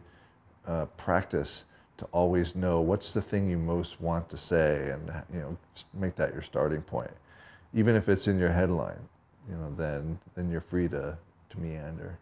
uh, 0.68 0.86
practice 0.98 1.66
to 1.98 2.06
always 2.06 2.56
know 2.56 2.82
what's 2.82 3.14
the 3.14 3.22
thing 3.22 3.50
you 3.50 3.58
most 3.58 4.02
want 4.02 4.28
to 4.30 4.38
say, 4.38 4.92
and 4.92 5.14
you 5.34 5.40
know, 5.40 5.58
make 5.94 6.16
that 6.16 6.34
your 6.34 6.42
starting 6.42 6.82
point. 6.82 7.12
Even 7.74 7.96
if 7.96 8.08
it's 8.08 8.28
in 8.28 8.38
your 8.38 8.52
headline, 8.52 9.10
you 9.50 9.56
know, 9.56 9.74
then 9.78 10.20
then 10.36 10.50
you're 10.50 10.62
free 10.62 10.88
to 10.90 11.18
to 11.50 11.60
meander. 11.60 12.18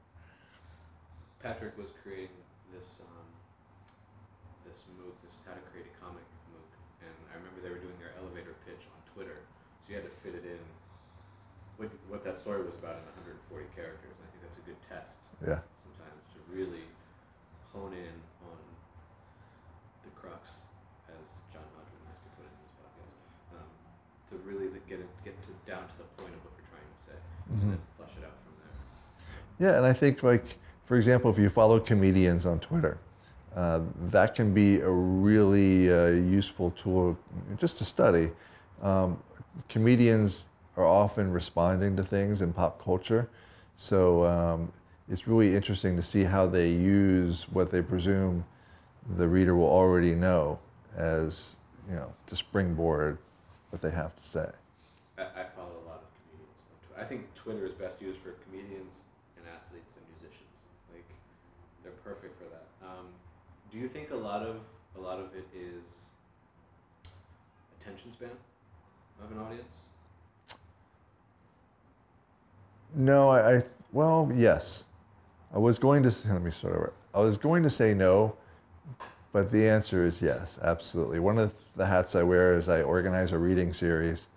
Patrick 1.41 1.77
was 1.77 1.91
creating 2.01 2.39
this 2.73 2.99
um, 3.03 3.27
this 4.65 4.83
MOOC, 4.95 5.13
this 5.23 5.43
how 5.45 5.53
to 5.53 5.63
create 5.71 5.87
a 5.91 5.95
comic 5.99 6.23
MOOC, 6.51 6.71
and 7.03 7.15
I 7.31 7.37
remember 7.37 7.59
they 7.61 7.69
were 7.69 7.83
doing 7.83 7.99
their 7.99 8.15
elevator 8.17 8.55
pitch 8.65 8.87
on 8.87 8.99
Twitter, 9.13 9.43
so 9.83 9.91
you 9.91 9.95
had 9.99 10.07
to 10.07 10.13
fit 10.13 10.35
it 10.35 10.45
in. 10.47 10.61
What, 11.77 11.89
what 12.07 12.21
that 12.23 12.37
story 12.37 12.61
was 12.61 12.77
about 12.77 13.01
in 13.01 13.03
140 13.17 13.65
characters. 13.73 14.13
And 14.13 14.23
I 14.23 14.27
think 14.29 14.41
that's 14.45 14.61
a 14.61 14.65
good 14.69 14.77
test. 14.85 15.17
Yeah. 15.41 15.57
Sometimes 15.81 16.21
to 16.31 16.39
really 16.53 16.85
hone 17.73 17.97
in 17.97 18.13
on 18.45 18.61
the 20.05 20.13
crux, 20.13 20.69
as 21.09 21.25
John 21.49 21.65
Hodgman 21.73 22.05
likes 22.05 22.21
to 22.23 22.31
put 22.37 22.45
it 22.45 22.53
in 22.53 22.61
his 22.61 22.73
podcast, 22.77 23.17
um, 23.57 23.71
to 24.29 24.33
really 24.45 24.69
get 24.93 24.99
it, 25.01 25.23
get 25.23 25.41
to 25.43 25.49
down 25.69 25.81
to 25.87 25.97
the 25.97 26.03
point 26.21 26.33
of 26.35 26.41
what 26.43 26.53
you're 26.57 26.69
trying 26.69 26.89
to 26.97 27.03
say, 27.03 27.17
Mhm. 27.49 27.61
and 27.61 27.71
then 27.71 27.79
flush 27.97 28.15
it 28.17 28.23
out 28.23 28.37
from 28.43 28.53
there. 28.61 29.69
Yeah, 29.69 29.77
and 29.77 29.85
I 29.85 29.93
think 29.93 30.23
like 30.23 30.57
for 30.85 30.97
example, 30.97 31.31
if 31.31 31.37
you 31.39 31.49
follow 31.49 31.79
comedians 31.79 32.45
on 32.45 32.59
Twitter, 32.59 32.97
uh, 33.55 33.79
that 34.09 34.35
can 34.35 34.53
be 34.53 34.81
a 34.81 34.89
really 34.89 35.91
uh, 35.91 36.07
useful 36.07 36.71
tool 36.71 37.17
just 37.57 37.77
to 37.77 37.85
study. 37.85 38.29
Um, 38.81 39.17
comedians 39.69 40.45
are 40.75 40.85
often 40.85 41.31
responding 41.31 41.95
to 41.95 42.03
things 42.03 42.41
in 42.41 42.51
pop 42.53 42.83
culture, 42.83 43.29
so 43.75 44.25
um, 44.25 44.71
it's 45.09 45.27
really 45.27 45.55
interesting 45.55 45.95
to 45.95 46.03
see 46.03 46.23
how 46.23 46.45
they 46.45 46.69
use 46.69 47.47
what 47.49 47.71
they 47.71 47.81
presume 47.81 48.43
the 49.17 49.27
reader 49.27 49.55
will 49.55 49.69
already 49.69 50.15
know 50.15 50.59
as 50.97 51.55
you 51.89 51.95
know 51.95 52.11
to 52.27 52.35
springboard 52.35 53.17
what 53.69 53.81
they 53.81 53.91
have 53.91 54.15
to 54.15 54.23
say. 54.23 54.49
I, 55.17 55.43
follow 55.55 55.77
a 55.83 55.85
lot 55.87 56.01
of 56.01 56.09
comedians. 56.17 56.57
I 56.97 57.03
think 57.03 57.33
Twitter 57.35 57.65
is 57.65 57.73
best 57.73 58.01
used 58.01 58.19
for 58.19 58.31
comedians 58.45 59.01
and 59.37 59.45
athletes 59.45 59.97
and 59.97 60.05
musicians. 60.17 60.65
Like, 60.91 61.05
they're 61.83 61.99
perfect 62.03 62.37
for 62.37 62.45
that. 62.45 62.67
Um, 62.85 63.07
do 63.71 63.77
you 63.77 63.87
think 63.87 64.11
a 64.11 64.15
lot 64.15 64.41
of 64.41 64.57
a 64.95 65.01
lot 65.01 65.19
of 65.19 65.33
it 65.35 65.47
is 65.55 66.09
attention 67.79 68.11
span 68.11 68.29
of 69.23 69.31
an 69.31 69.39
audience? 69.39 69.85
No, 72.95 73.29
I, 73.29 73.57
I 73.57 73.63
well, 73.91 74.31
yes. 74.35 74.85
I 75.53 75.57
was 75.59 75.77
going 75.79 76.03
to 76.03 76.09
let 76.31 76.41
me 76.41 76.51
start 76.51 76.73
over. 76.73 76.93
I 77.13 77.19
was 77.19 77.37
going 77.37 77.63
to 77.63 77.69
say 77.69 77.93
no, 77.93 78.35
but 79.31 79.51
the 79.51 79.67
answer 79.67 80.03
is 80.05 80.21
yes, 80.21 80.59
absolutely. 80.61 81.19
One 81.19 81.37
of 81.37 81.53
the 81.75 81.85
hats 81.85 82.15
I 82.15 82.23
wear 82.23 82.57
is 82.57 82.69
I 82.69 82.81
organize 82.81 83.31
a 83.31 83.37
reading 83.37 83.73
series, 83.73 84.27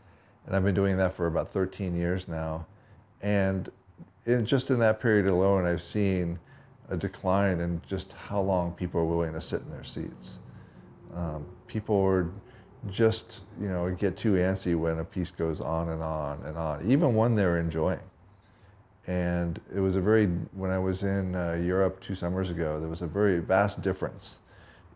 and 0.46 0.54
I've 0.54 0.64
been 0.64 0.74
doing 0.74 0.96
that 0.96 1.14
for 1.14 1.26
about 1.26 1.50
13 1.50 1.96
years 1.96 2.28
now. 2.28 2.66
And 3.22 3.68
in, 4.26 4.46
just 4.46 4.70
in 4.70 4.78
that 4.78 5.00
period 5.00 5.26
alone, 5.26 5.66
I've 5.66 5.82
seen 5.82 6.38
a 6.88 6.96
decline 6.96 7.60
in 7.60 7.82
just 7.86 8.12
how 8.12 8.40
long 8.40 8.72
people 8.72 9.00
are 9.00 9.04
willing 9.04 9.32
to 9.32 9.40
sit 9.40 9.62
in 9.62 9.70
their 9.70 9.84
seats. 9.84 10.38
Um, 11.14 11.46
people 11.66 12.00
are 12.00 12.30
just, 12.90 13.42
you 13.60 13.68
know, 13.68 13.90
get 13.90 14.16
too 14.16 14.34
antsy 14.34 14.76
when 14.76 15.00
a 15.00 15.04
piece 15.04 15.30
goes 15.30 15.60
on 15.60 15.88
and 15.88 16.02
on 16.02 16.42
and 16.44 16.56
on, 16.56 16.88
even 16.88 17.14
one 17.14 17.34
they're 17.34 17.58
enjoying. 17.58 17.98
And 19.08 19.60
it 19.74 19.80
was 19.80 19.96
a 19.96 20.00
very, 20.00 20.26
when 20.52 20.70
I 20.70 20.78
was 20.78 21.02
in 21.02 21.34
uh, 21.34 21.54
Europe 21.54 22.00
two 22.00 22.14
summers 22.14 22.50
ago, 22.50 22.78
there 22.80 22.88
was 22.88 23.02
a 23.02 23.06
very 23.06 23.38
vast 23.38 23.82
difference 23.82 24.40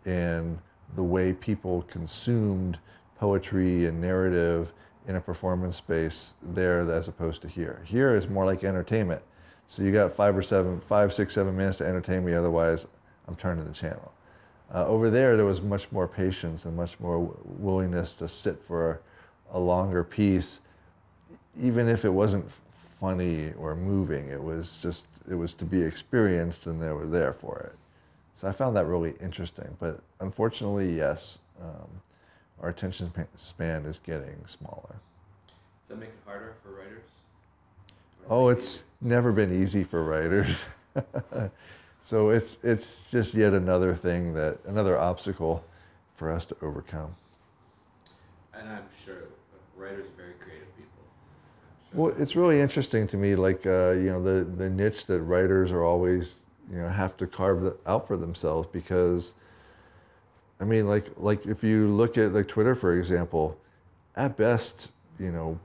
in 0.04 0.58
the 0.96 1.02
way 1.02 1.32
people 1.32 1.82
consumed 1.82 2.78
poetry 3.16 3.86
and 3.86 4.00
narrative 4.00 4.72
in 5.10 5.16
a 5.16 5.20
performance 5.20 5.76
space 5.76 6.34
there 6.40 6.88
as 6.92 7.08
opposed 7.08 7.42
to 7.42 7.48
here. 7.48 7.82
Here 7.84 8.16
is 8.16 8.28
more 8.28 8.46
like 8.46 8.62
entertainment. 8.62 9.20
So 9.66 9.82
you 9.82 9.90
got 9.90 10.12
five 10.12 10.36
or 10.36 10.42
seven, 10.42 10.80
five, 10.80 11.12
six, 11.12 11.34
seven 11.34 11.56
minutes 11.56 11.78
to 11.78 11.86
entertain 11.86 12.24
me, 12.24 12.32
otherwise 12.32 12.86
I'm 13.26 13.34
turning 13.34 13.64
the 13.64 13.72
channel. 13.72 14.12
Uh, 14.72 14.86
over 14.86 15.10
there, 15.10 15.36
there 15.36 15.44
was 15.44 15.62
much 15.62 15.90
more 15.90 16.06
patience 16.06 16.64
and 16.64 16.76
much 16.76 16.98
more 17.00 17.36
willingness 17.44 18.12
to 18.14 18.28
sit 18.28 18.62
for 18.62 19.00
a 19.52 19.58
longer 19.58 20.04
piece, 20.04 20.60
even 21.60 21.88
if 21.88 22.04
it 22.04 22.10
wasn't 22.10 22.48
funny 23.00 23.52
or 23.58 23.74
moving. 23.74 24.28
It 24.28 24.40
was 24.40 24.78
just, 24.80 25.06
it 25.28 25.34
was 25.34 25.54
to 25.54 25.64
be 25.64 25.82
experienced 25.82 26.66
and 26.66 26.80
they 26.80 26.92
were 26.92 27.06
there 27.06 27.32
for 27.32 27.58
it. 27.58 27.76
So 28.40 28.46
I 28.46 28.52
found 28.52 28.76
that 28.76 28.86
really 28.86 29.14
interesting. 29.20 29.76
But 29.80 29.98
unfortunately, 30.20 30.96
yes, 30.96 31.38
um, 31.60 31.88
our 32.62 32.68
attention 32.68 33.12
span- 33.36 33.84
is 33.86 33.98
getting 34.04 34.36
smaller. 34.46 34.96
Does 35.82 35.88
that 35.88 35.98
make 35.98 36.10
it 36.10 36.18
harder 36.26 36.54
for 36.62 36.70
writers? 36.70 37.02
Oh, 38.28 38.48
it's 38.48 38.84
never 39.00 39.32
been 39.32 39.52
easy 39.52 39.82
for 39.82 40.04
writers. 40.04 40.68
so 42.00 42.30
it's 42.30 42.58
it's 42.62 43.10
just 43.10 43.34
yet 43.34 43.54
another 43.54 43.94
thing 43.94 44.34
that 44.34 44.58
another 44.66 44.98
obstacle 44.98 45.64
for 46.14 46.30
us 46.30 46.46
to 46.46 46.56
overcome. 46.62 47.14
And 48.54 48.68
I'm 48.68 48.84
sure 49.04 49.24
writers 49.76 50.06
are 50.06 50.22
very 50.22 50.34
creative 50.34 50.76
people. 50.76 51.02
Sure 51.90 52.00
Well, 52.04 52.14
it's 52.18 52.36
really 52.36 52.60
interesting 52.60 53.06
to 53.08 53.16
me, 53.16 53.34
like 53.34 53.66
uh, 53.66 53.92
you 53.92 54.10
know, 54.10 54.22
the 54.22 54.44
the 54.44 54.68
niche 54.68 55.06
that 55.06 55.20
writers 55.22 55.72
are 55.72 55.82
always 55.82 56.44
you 56.70 56.78
know 56.78 56.88
have 56.88 57.16
to 57.16 57.26
carve 57.26 57.74
out 57.86 58.06
for 58.06 58.16
themselves 58.16 58.68
because, 58.70 59.34
I 60.60 60.64
mean, 60.64 60.86
like 60.86 61.06
like 61.16 61.46
if 61.46 61.64
you 61.64 61.88
look 61.88 62.18
at 62.18 62.32
like 62.32 62.48
Twitter, 62.48 62.74
for 62.74 62.96
example, 62.98 63.56
at 64.16 64.36
best, 64.36 64.90
you 65.18 65.32
know, 65.32 65.58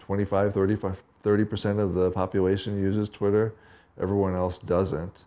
25, 0.00 0.54
35, 0.54 1.02
30 1.22 1.44
percent 1.44 1.80
of 1.80 1.94
the 1.94 2.10
population 2.10 2.80
uses 2.80 3.08
Twitter. 3.08 3.54
Everyone 4.00 4.34
else 4.34 4.56
doesn't, 4.58 5.24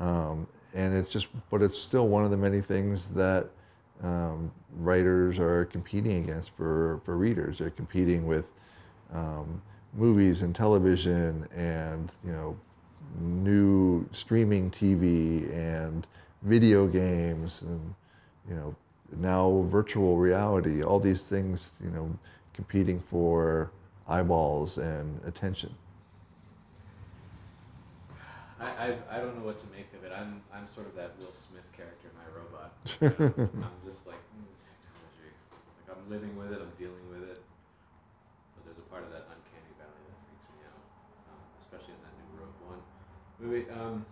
um, 0.00 0.46
and 0.74 0.94
it's 0.94 1.10
just, 1.10 1.26
but 1.50 1.60
it's 1.60 1.78
still 1.78 2.08
one 2.08 2.24
of 2.24 2.30
the 2.30 2.36
many 2.36 2.62
things 2.62 3.08
that 3.08 3.46
um, 4.02 4.50
writers 4.78 5.38
are 5.38 5.66
competing 5.66 6.24
against 6.24 6.50
for, 6.56 7.00
for 7.04 7.16
readers. 7.16 7.58
They're 7.58 7.70
competing 7.70 8.26
with 8.26 8.46
um, 9.12 9.60
movies 9.94 10.42
and 10.42 10.54
television 10.54 11.46
and 11.54 12.10
you 12.24 12.32
know 12.32 12.56
new 13.20 14.06
streaming 14.12 14.70
TV 14.70 15.50
and 15.54 16.06
video 16.42 16.86
games 16.86 17.62
and 17.62 17.94
you 18.48 18.54
know 18.54 18.74
now 19.18 19.64
virtual 19.68 20.16
reality. 20.16 20.82
All 20.82 20.98
these 21.00 21.22
things 21.22 21.70
you 21.82 21.90
know 21.90 22.10
competing 22.54 23.00
for 23.00 23.70
eyeballs 24.08 24.78
and 24.78 25.20
attention. 25.26 25.74
I, 28.58 28.64
I, 28.64 28.86
I 29.10 29.16
don't 29.20 29.36
know 29.36 29.44
what 29.44 29.58
to 29.58 29.66
make 29.68 29.92
of 29.92 30.04
it. 30.04 30.12
I'm 30.16 30.40
I'm 30.52 30.66
sort 30.66 30.86
of 30.86 30.96
that 30.96 31.12
Will 31.20 31.32
Smith 31.32 31.68
character 31.76 32.08
in 32.08 32.14
My 32.16 32.28
Robot. 32.32 32.72
You 33.00 33.12
know, 33.12 33.68
I'm 33.68 33.82
just 33.84 34.06
like 34.08 34.16
mm, 34.32 34.48
technology. 34.56 35.28
Like 35.52 35.88
I'm 35.92 36.04
living 36.08 36.32
with 36.40 36.52
it. 36.56 36.60
I'm 36.64 36.72
dealing 36.80 37.04
with 37.12 37.28
it. 37.28 37.38
But 38.56 38.64
there's 38.64 38.80
a 38.80 38.88
part 38.88 39.04
of 39.04 39.12
that 39.12 39.28
uncanny 39.28 39.72
valley 39.76 40.00
that 40.08 40.18
freaks 40.24 40.48
me 40.56 40.64
out, 40.64 40.82
um, 41.28 41.40
especially 41.60 41.92
in 41.92 42.02
that 42.08 42.14
new 42.16 42.28
Rogue 42.40 42.58
One 42.64 42.80
movie. 43.36 43.68
Um, 43.76 44.08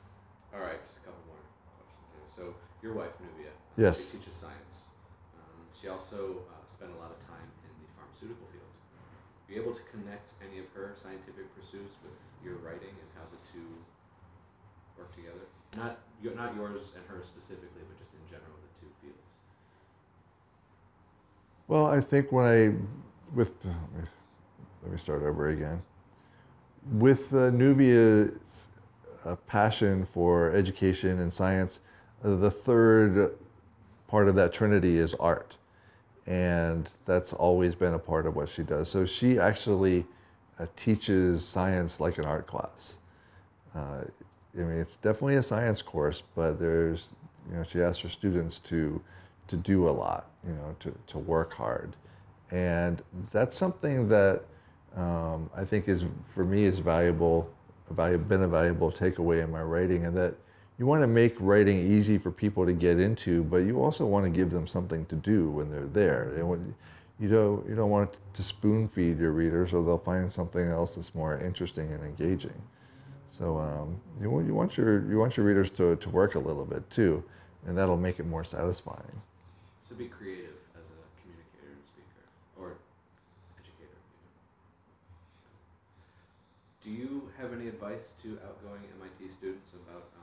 all 0.52 0.60
right, 0.60 0.76
just 0.84 1.00
a 1.00 1.04
couple 1.08 1.24
more 1.24 1.40
questions 1.80 2.08
here. 2.12 2.28
So 2.28 2.42
your 2.84 2.92
wife 2.92 3.16
Nubia, 3.24 3.48
Yes. 3.76 4.12
she 4.12 4.18
teaches 4.18 4.34
science. 4.34 4.86
Um, 5.34 5.66
she 5.74 5.88
also 5.88 6.46
uh, 6.46 6.62
spent 6.70 6.92
a 6.94 6.98
lot 7.02 7.10
of 7.10 7.18
time 7.26 7.50
in 7.66 7.74
the 7.82 7.88
pharmaceutical 7.98 8.46
field. 8.54 8.70
Are 8.70 9.52
you 9.52 9.60
able 9.60 9.74
to 9.74 9.82
connect 9.90 10.32
any 10.38 10.60
of 10.62 10.66
her 10.74 10.92
scientific 10.94 11.50
pursuits 11.54 11.98
with 12.02 12.14
your 12.44 12.56
writing 12.62 12.94
and 12.94 13.08
how 13.18 13.26
the 13.34 13.40
two 13.50 13.66
work 14.96 15.10
together? 15.14 15.50
Not 15.76 15.98
your, 16.22 16.34
not 16.34 16.54
yours 16.54 16.92
and 16.94 17.04
hers 17.08 17.26
specifically, 17.26 17.82
but 17.88 17.98
just 17.98 18.12
in 18.14 18.22
general, 18.30 18.54
the 18.62 18.80
two 18.80 18.92
fields. 19.02 19.26
Well, 21.66 21.86
I 21.86 22.00
think 22.00 22.30
when 22.30 22.46
I, 22.46 22.74
with, 23.34 23.52
let 24.82 24.92
me, 24.92 24.98
start 24.98 25.22
over 25.22 25.48
again. 25.48 25.82
With 26.92 27.32
uh, 27.34 27.50
Nuvia's 27.50 28.68
uh, 29.24 29.34
passion 29.46 30.04
for 30.04 30.54
education 30.54 31.18
and 31.18 31.32
science, 31.32 31.80
uh, 32.24 32.36
the 32.36 32.50
third 32.50 33.34
part 34.08 34.28
of 34.28 34.34
that 34.36 34.52
trinity 34.52 34.98
is 34.98 35.14
art. 35.14 35.56
And 36.26 36.88
that's 37.04 37.32
always 37.32 37.74
been 37.74 37.94
a 37.94 37.98
part 37.98 38.26
of 38.26 38.34
what 38.34 38.48
she 38.48 38.62
does. 38.62 38.88
So 38.88 39.04
she 39.04 39.38
actually 39.38 40.06
uh, 40.58 40.66
teaches 40.76 41.46
science 41.46 42.00
like 42.00 42.18
an 42.18 42.24
art 42.24 42.46
class. 42.46 42.96
Uh, 43.74 44.02
I 44.56 44.60
mean, 44.60 44.78
it's 44.78 44.96
definitely 44.96 45.36
a 45.36 45.42
science 45.42 45.82
course, 45.82 46.22
but 46.34 46.58
there's, 46.58 47.08
you 47.50 47.56
know, 47.56 47.64
she 47.64 47.82
asks 47.82 48.00
her 48.02 48.08
students 48.08 48.58
to, 48.60 49.02
to 49.48 49.56
do 49.56 49.88
a 49.88 49.90
lot, 49.90 50.30
you 50.46 50.54
know, 50.54 50.74
to, 50.80 50.94
to 51.08 51.18
work 51.18 51.52
hard. 51.52 51.94
And 52.50 53.02
that's 53.32 53.56
something 53.58 54.08
that 54.08 54.44
um, 54.96 55.50
I 55.56 55.64
think 55.64 55.88
is, 55.88 56.06
for 56.24 56.44
me, 56.44 56.64
is 56.64 56.78
valuable, 56.78 57.50
been 57.96 58.42
a 58.42 58.48
valuable 58.48 58.92
takeaway 58.92 59.42
in 59.42 59.50
my 59.50 59.62
writing, 59.62 60.06
and 60.06 60.16
that 60.16 60.34
you 60.78 60.86
want 60.86 61.02
to 61.02 61.06
make 61.06 61.36
writing 61.38 61.78
easy 61.92 62.18
for 62.18 62.30
people 62.30 62.66
to 62.66 62.72
get 62.72 62.98
into, 62.98 63.44
but 63.44 63.58
you 63.58 63.82
also 63.82 64.04
want 64.06 64.24
to 64.24 64.30
give 64.30 64.50
them 64.50 64.66
something 64.66 65.06
to 65.06 65.14
do 65.14 65.48
when 65.50 65.70
they're 65.70 65.86
there. 65.86 66.32
You 67.20 67.28
don't, 67.28 67.68
you 67.68 67.76
don't 67.76 67.90
want 67.90 68.16
to 68.32 68.42
spoon 68.42 68.88
feed 68.88 69.18
your 69.20 69.30
readers, 69.30 69.72
or 69.72 69.84
they'll 69.84 69.98
find 69.98 70.32
something 70.32 70.66
else 70.66 70.96
that's 70.96 71.14
more 71.14 71.38
interesting 71.38 71.92
and 71.92 72.02
engaging. 72.02 72.60
So 73.38 73.58
um, 73.58 74.00
you, 74.20 74.30
want, 74.30 74.46
you 74.46 74.54
want 74.54 74.76
your 74.76 75.08
you 75.10 75.18
want 75.18 75.36
your 75.36 75.46
readers 75.46 75.70
to, 75.70 75.96
to 75.96 76.08
work 76.08 76.34
a 76.34 76.38
little 76.38 76.64
bit 76.64 76.88
too, 76.90 77.22
and 77.66 77.76
that'll 77.78 77.96
make 77.96 78.18
it 78.18 78.26
more 78.26 78.44
satisfying. 78.44 79.22
So 79.88 79.94
be 79.94 80.06
creative 80.06 80.54
as 80.74 80.82
a 80.82 81.02
communicator 81.22 81.74
and 81.74 81.84
speaker, 81.84 82.26
or 82.58 82.74
educator. 83.58 83.98
Do 86.82 86.90
you 86.90 87.28
have 87.38 87.52
any 87.52 87.68
advice 87.68 88.12
to 88.22 88.38
outgoing 88.46 88.82
MIT 89.00 89.32
students 89.32 89.70
about 89.86 90.13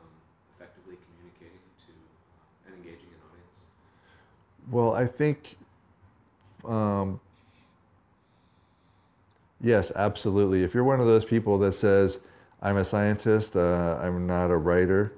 effectively 0.61 0.97
communicating 1.05 1.59
to 1.85 1.91
um, 1.91 2.73
and 2.73 2.75
engaging 2.75 3.09
an 3.09 3.21
audience? 3.29 3.51
Well, 4.69 4.93
I 4.93 5.07
think. 5.07 5.57
Um, 6.65 7.19
yes, 9.61 9.91
absolutely. 9.95 10.63
If 10.63 10.73
you're 10.73 10.83
one 10.83 10.99
of 10.99 11.07
those 11.07 11.25
people 11.25 11.57
that 11.59 11.73
says, 11.73 12.19
I'm 12.61 12.77
a 12.77 12.83
scientist, 12.83 13.55
uh, 13.55 13.99
I'm 14.01 14.27
not 14.27 14.51
a 14.51 14.57
writer. 14.57 15.13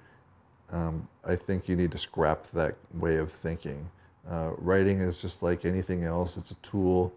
Um, 0.72 1.08
I 1.26 1.36
think 1.36 1.68
you 1.68 1.76
need 1.76 1.92
to 1.92 1.98
scrap 1.98 2.50
that 2.52 2.76
way 2.94 3.18
of 3.18 3.32
thinking. 3.32 3.90
Uh, 4.30 4.52
writing 4.58 5.02
is 5.02 5.22
just 5.22 5.44
like 5.44 5.66
anything 5.66 6.06
else, 6.06 6.38
it's 6.38 6.52
a 6.52 6.56
tool, 6.56 7.14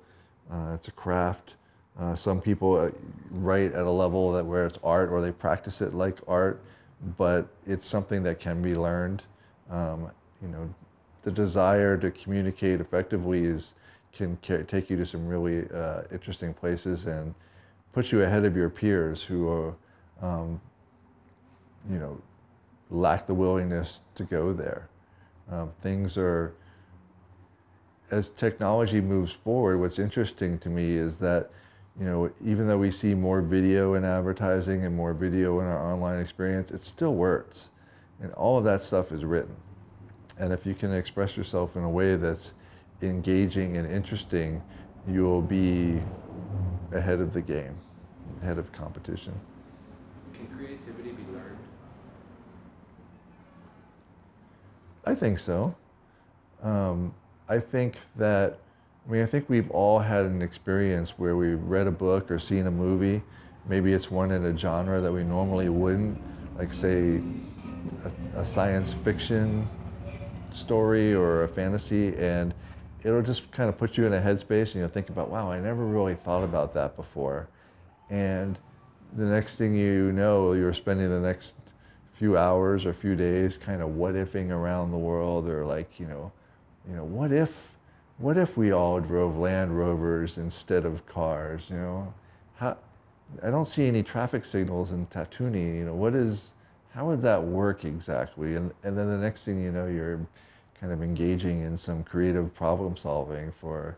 uh, 0.50 0.72
it's 0.74 0.88
a 0.88 0.92
craft. 0.92 1.54
Uh, 1.98 2.14
some 2.14 2.40
people 2.40 2.76
uh, 2.76 2.90
write 3.30 3.72
at 3.72 3.86
a 3.86 3.90
level 3.90 4.32
that 4.32 4.44
where 4.44 4.66
it's 4.66 4.78
art 4.82 5.10
or 5.10 5.20
they 5.20 5.30
practice 5.30 5.80
it 5.80 5.94
like 5.94 6.18
art, 6.26 6.60
but 7.16 7.46
it's 7.66 7.86
something 7.86 8.22
that 8.24 8.40
can 8.40 8.62
be 8.62 8.74
learned. 8.74 9.22
Um, 9.70 10.10
you 10.42 10.48
know, 10.48 10.72
the 11.22 11.30
desire 11.30 11.96
to 11.96 12.10
communicate 12.10 12.80
effectively 12.80 13.44
is 13.44 13.74
can 14.12 14.38
take 14.38 14.88
you 14.88 14.96
to 14.96 15.04
some 15.04 15.26
really 15.26 15.68
uh, 15.74 16.02
interesting 16.10 16.54
places 16.54 17.06
and 17.06 17.34
put 17.92 18.12
you 18.12 18.22
ahead 18.22 18.44
of 18.44 18.56
your 18.56 18.70
peers 18.70 19.22
who 19.22 19.48
are 19.48 19.74
um, 20.22 20.60
you 21.90 21.98
know, 21.98 22.20
lack 22.90 23.26
the 23.26 23.34
willingness 23.34 24.00
to 24.14 24.24
go 24.24 24.52
there. 24.52 24.88
Um, 25.50 25.72
things 25.80 26.16
are, 26.16 26.54
as 28.10 28.30
technology 28.30 29.00
moves 29.00 29.32
forward, 29.32 29.78
what's 29.78 29.98
interesting 29.98 30.58
to 30.58 30.68
me 30.68 30.92
is 30.94 31.18
that, 31.18 31.50
you 31.98 32.04
know, 32.04 32.30
even 32.44 32.66
though 32.66 32.78
we 32.78 32.90
see 32.90 33.14
more 33.14 33.40
video 33.40 33.94
in 33.94 34.04
advertising 34.04 34.84
and 34.84 34.94
more 34.94 35.14
video 35.14 35.60
in 35.60 35.66
our 35.66 35.92
online 35.92 36.20
experience, 36.20 36.70
it's 36.70 36.86
still 36.86 37.14
words. 37.14 37.70
And 38.20 38.32
all 38.34 38.58
of 38.58 38.64
that 38.64 38.82
stuff 38.82 39.12
is 39.12 39.24
written. 39.24 39.56
And 40.38 40.52
if 40.52 40.66
you 40.66 40.74
can 40.74 40.92
express 40.92 41.36
yourself 41.36 41.76
in 41.76 41.84
a 41.84 41.90
way 41.90 42.16
that's 42.16 42.52
engaging 43.00 43.78
and 43.78 43.90
interesting, 43.90 44.62
you'll 45.08 45.42
be 45.42 46.00
ahead 46.92 47.20
of 47.20 47.32
the 47.32 47.40
game, 47.40 47.76
ahead 48.42 48.58
of 48.58 48.70
competition. 48.72 49.32
Can 50.34 50.46
creativity 50.48 51.12
be 51.12 51.22
learned? 51.32 51.58
I 55.04 55.14
think 55.14 55.38
so. 55.38 55.74
Um, 56.62 57.14
I 57.48 57.58
think 57.58 57.98
that, 58.16 58.58
I 59.06 59.12
mean, 59.12 59.22
I 59.22 59.26
think 59.26 59.48
we've 59.48 59.70
all 59.70 60.00
had 60.00 60.24
an 60.24 60.42
experience 60.42 61.10
where 61.10 61.36
we've 61.36 61.62
read 61.62 61.86
a 61.86 61.92
book 61.92 62.28
or 62.30 62.40
seen 62.40 62.66
a 62.66 62.70
movie. 62.70 63.22
Maybe 63.68 63.92
it's 63.92 64.10
one 64.10 64.32
in 64.32 64.44
a 64.44 64.56
genre 64.56 65.00
that 65.00 65.12
we 65.12 65.22
normally 65.22 65.68
wouldn't, 65.68 66.20
like, 66.58 66.72
say, 66.72 67.20
a, 68.04 68.40
a 68.40 68.44
science 68.44 68.92
fiction 68.92 69.68
story 70.52 71.14
or 71.14 71.44
a 71.44 71.48
fantasy, 71.48 72.16
and 72.16 72.52
it'll 73.04 73.22
just 73.22 73.48
kind 73.52 73.68
of 73.68 73.78
put 73.78 73.96
you 73.96 74.06
in 74.06 74.14
a 74.14 74.20
headspace 74.20 74.72
and 74.72 74.76
you'll 74.76 74.88
think 74.88 75.08
about, 75.08 75.30
wow, 75.30 75.50
I 75.50 75.60
never 75.60 75.84
really 75.84 76.16
thought 76.16 76.42
about 76.42 76.72
that 76.74 76.96
before. 76.96 77.48
And 78.10 78.58
the 79.16 79.24
next 79.24 79.56
thing 79.56 79.76
you 79.76 80.10
know, 80.10 80.52
you're 80.52 80.72
spending 80.72 81.08
the 81.08 81.20
next 81.20 81.54
few 82.14 82.36
hours 82.36 82.84
or 82.84 82.92
few 82.92 83.14
days 83.14 83.56
kind 83.56 83.82
of 83.82 83.90
what 83.90 84.14
ifing 84.14 84.50
around 84.50 84.90
the 84.90 84.96
world 84.96 85.48
or 85.48 85.64
like, 85.64 86.00
you 86.00 86.06
know, 86.06 86.32
you 86.88 86.96
know, 86.96 87.04
what 87.04 87.30
if 87.30 87.75
what 88.18 88.36
if 88.36 88.56
we 88.56 88.72
all 88.72 89.00
drove 89.00 89.36
Land 89.36 89.76
Rovers 89.76 90.38
instead 90.38 90.84
of 90.84 91.06
cars, 91.06 91.64
you 91.68 91.76
know? 91.76 92.14
How 92.56 92.76
I 93.42 93.50
don't 93.50 93.68
see 93.68 93.86
any 93.86 94.02
traffic 94.02 94.44
signals 94.44 94.92
in 94.92 95.06
Tatooine, 95.08 95.78
you 95.78 95.84
know, 95.84 95.94
what 95.94 96.14
is 96.14 96.52
how 96.92 97.06
would 97.06 97.20
that 97.22 97.42
work 97.42 97.84
exactly? 97.84 98.56
And 98.56 98.72
and 98.82 98.96
then 98.96 99.10
the 99.10 99.18
next 99.18 99.44
thing 99.44 99.62
you 99.62 99.72
know, 99.72 99.86
you're 99.86 100.20
kind 100.80 100.92
of 100.92 101.02
engaging 101.02 101.62
in 101.62 101.76
some 101.76 102.04
creative 102.04 102.54
problem 102.54 102.96
solving 102.96 103.52
for 103.52 103.96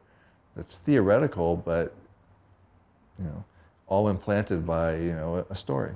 that's 0.57 0.77
theoretical, 0.77 1.57
but 1.57 1.95
you 3.19 3.25
know, 3.27 3.45
all 3.87 4.09
implanted 4.09 4.67
by 4.67 4.97
you 4.97 5.13
know 5.13 5.47
a 5.49 5.55
story. 5.55 5.95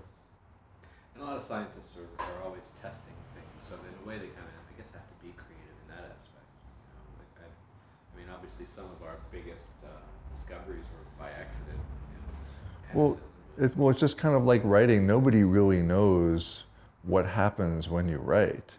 And 1.14 1.24
a 1.24 1.26
lot 1.26 1.37
of 1.37 1.42
scientists 1.42 1.96
are, 1.98 2.24
are 2.24 2.42
always 2.44 2.70
testing 2.80 3.14
things, 3.35 3.68
so 3.68 3.74
in 3.74 3.94
a 4.04 4.08
way 4.08 4.18
they 4.18 4.30
kind 4.30 4.46
of 4.46 4.54
I 4.54 4.74
guess 4.78 4.90
have 4.92 5.02
to 5.02 5.18
be 5.18 5.35
creative 5.35 5.74
in 5.82 5.98
that 5.98 6.06
aspect. 6.14 6.46
You 6.46 6.94
know? 6.94 7.02
like 7.18 7.35
I, 7.42 7.48
I, 7.50 8.14
mean, 8.14 8.30
obviously 8.52 8.82
some 8.82 8.90
of 8.92 9.06
our 9.06 9.16
biggest 9.30 9.72
uh, 9.84 9.88
discoveries 10.30 10.84
were 10.84 11.24
by 11.24 11.30
accident. 11.30 11.78
You 12.12 12.94
know, 12.94 13.00
well, 13.00 13.20
it, 13.58 13.76
well, 13.76 13.90
it's 13.90 14.00
just 14.00 14.18
kind 14.18 14.34
of 14.34 14.44
like 14.44 14.60
writing. 14.64 15.06
Nobody 15.06 15.42
really 15.44 15.82
knows 15.82 16.64
what 17.02 17.26
happens 17.26 17.88
when 17.88 18.08
you 18.08 18.18
write. 18.18 18.76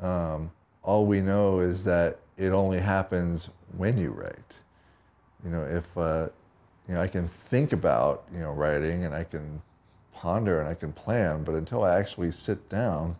Um, 0.00 0.50
all 0.82 1.06
we 1.06 1.20
know 1.20 1.60
is 1.60 1.82
that 1.84 2.20
it 2.36 2.50
only 2.50 2.78
happens 2.78 3.50
when 3.76 3.98
you 3.98 4.10
write. 4.10 4.54
You 5.44 5.50
know, 5.50 5.64
if 5.64 5.98
uh, 5.98 6.28
you 6.88 6.94
know, 6.94 7.02
I 7.02 7.08
can 7.08 7.28
think 7.28 7.72
about, 7.72 8.24
you 8.32 8.38
know, 8.38 8.52
writing 8.52 9.04
and 9.04 9.14
I 9.14 9.24
can 9.24 9.60
ponder 10.12 10.60
and 10.60 10.68
I 10.68 10.74
can 10.74 10.92
plan, 10.92 11.42
but 11.42 11.54
until 11.54 11.82
I 11.82 11.98
actually 11.98 12.30
sit 12.30 12.68
down 12.68 13.16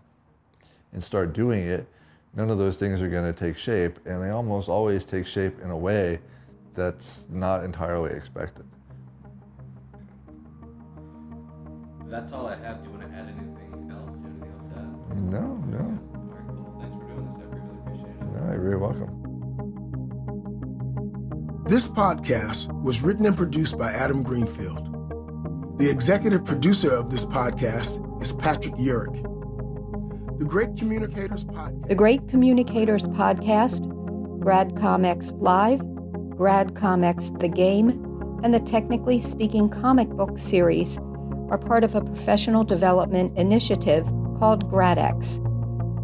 and 0.93 1.03
start 1.03 1.33
doing 1.33 1.67
it, 1.67 1.89
none 2.35 2.51
of 2.51 2.59
those 2.59 2.79
things 2.79 3.01
are 3.03 3.09
going 3.09 3.33
to 3.33 3.39
take 3.39 3.57
shape, 3.57 3.99
and 4.07 4.23
they 4.23 4.31
almost 4.31 4.69
always 4.69 5.05
take 5.05 5.27
shape 5.27 5.61
in 5.63 5.71
a 5.71 5.77
way 5.77 6.21
that's 6.75 7.27
not 7.31 7.65
entirely 7.65 8.13
expected. 8.13 8.65
That's 12.07 12.33
all 12.33 12.47
I 12.47 12.57
have. 12.57 12.83
Do 12.83 12.91
you 12.91 12.97
want 12.97 13.11
to 13.11 13.17
add 13.17 13.27
anything 13.29 13.91
else? 13.91 14.11
Do 14.11 14.17
you 14.17 14.23
have 14.23 14.33
anything 14.33 14.51
else 14.55 14.67
to 14.73 14.79
add? 14.79 14.89
No, 15.31 15.57
no. 15.69 15.79
All 16.15 16.21
right, 16.33 16.47
cool. 16.49 16.79
Thanks 16.81 16.97
for 16.97 17.05
doing 17.05 17.27
this. 17.27 17.37
I 17.37 17.45
really 17.45 17.71
appreciate 17.83 18.17
it. 18.17 18.27
No, 18.33 18.41
you're 18.53 18.63
very 18.63 18.77
welcome. 18.77 19.11
This 21.67 21.87
podcast 21.91 22.73
was 22.83 23.03
written 23.03 23.27
and 23.27 23.37
produced 23.37 23.79
by 23.79 23.93
Adam 23.93 24.23
Greenfield. 24.23 24.87
The 25.79 25.91
executive 25.91 26.45
producer 26.47 26.91
of 26.95 27.11
this 27.11 27.27
podcast 27.27 28.01
is 28.23 28.33
Patrick 28.33 28.75
Urick. 28.77 29.28
The 30.39 30.45
Great 30.45 30.77
Communicators 30.77 31.45
Podcast. 31.45 31.89
The 31.89 31.95
Great 31.97 32.29
Communicators 32.29 33.09
Podcast, 33.09 34.39
Grad 34.39 34.77
Comics 34.77 35.33
Live, 35.33 35.81
Grad 36.31 36.77
Comics 36.77 37.31
The 37.41 37.49
Game, 37.49 37.91
and 38.45 38.55
the 38.55 38.61
Technically 38.61 39.19
Speaking 39.19 39.69
comic 39.69 40.09
book 40.11 40.39
series 40.39 40.97
are 41.49 41.59
part 41.59 41.83
of 41.83 41.97
a 41.97 42.01
professional 42.01 42.63
development 42.63 43.37
initiative 43.37 44.05
called 44.39 44.71
GradX. 44.71 45.41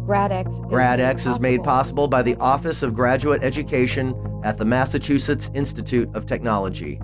GradX 0.05 0.47
is, 0.49 0.59
GradX 0.59 1.33
is 1.33 1.39
made 1.39 1.63
possible 1.63 2.09
by 2.09 2.21
the 2.21 2.35
Office 2.35 2.83
of 2.83 2.93
Graduate 2.93 3.41
Education 3.41 4.13
at 4.43 4.57
the 4.57 4.65
Massachusetts 4.65 5.49
Institute 5.53 6.13
of 6.13 6.25
Technology. 6.25 6.99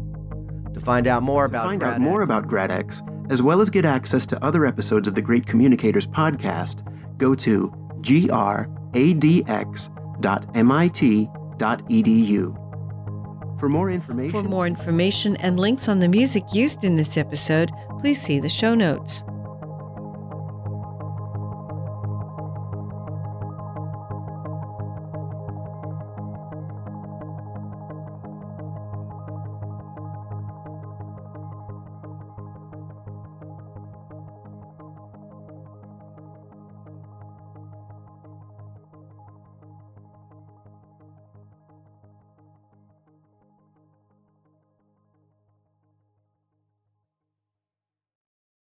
To 0.73 0.82
find 0.82 1.07
out 1.07 1.23
more 1.23 1.47
to 1.47 1.51
about 1.51 1.67
find 1.67 1.82
GradX, 1.82 1.93
out 1.93 2.01
more 2.01 2.23
about 2.23 2.47
GradX, 2.47 3.32
as 3.32 3.41
well 3.41 3.61
as 3.61 3.69
get 3.69 3.86
access 3.86 4.25
to 4.25 4.43
other 4.43 4.65
episodes 4.65 5.07
of 5.07 5.15
the 5.15 5.21
Great 5.21 5.45
Communicators 5.45 6.05
podcast, 6.05 6.86
go 7.22 7.36
to 7.36 7.69
gradx.mit.edu. 8.01 8.82
For 13.59 13.69
more 13.69 13.91
information, 13.91 14.32
For 14.32 14.49
more 14.49 14.65
information 14.65 15.36
and 15.38 15.59
links 15.59 15.88
on 15.88 15.99
the 15.99 16.07
music 16.07 16.43
used 16.51 16.84
in 16.84 16.95
this 16.95 17.15
episode, 17.15 17.72
please 17.99 18.19
see 18.19 18.39
the 18.39 18.49
show 18.49 18.74
notes. 18.74 19.22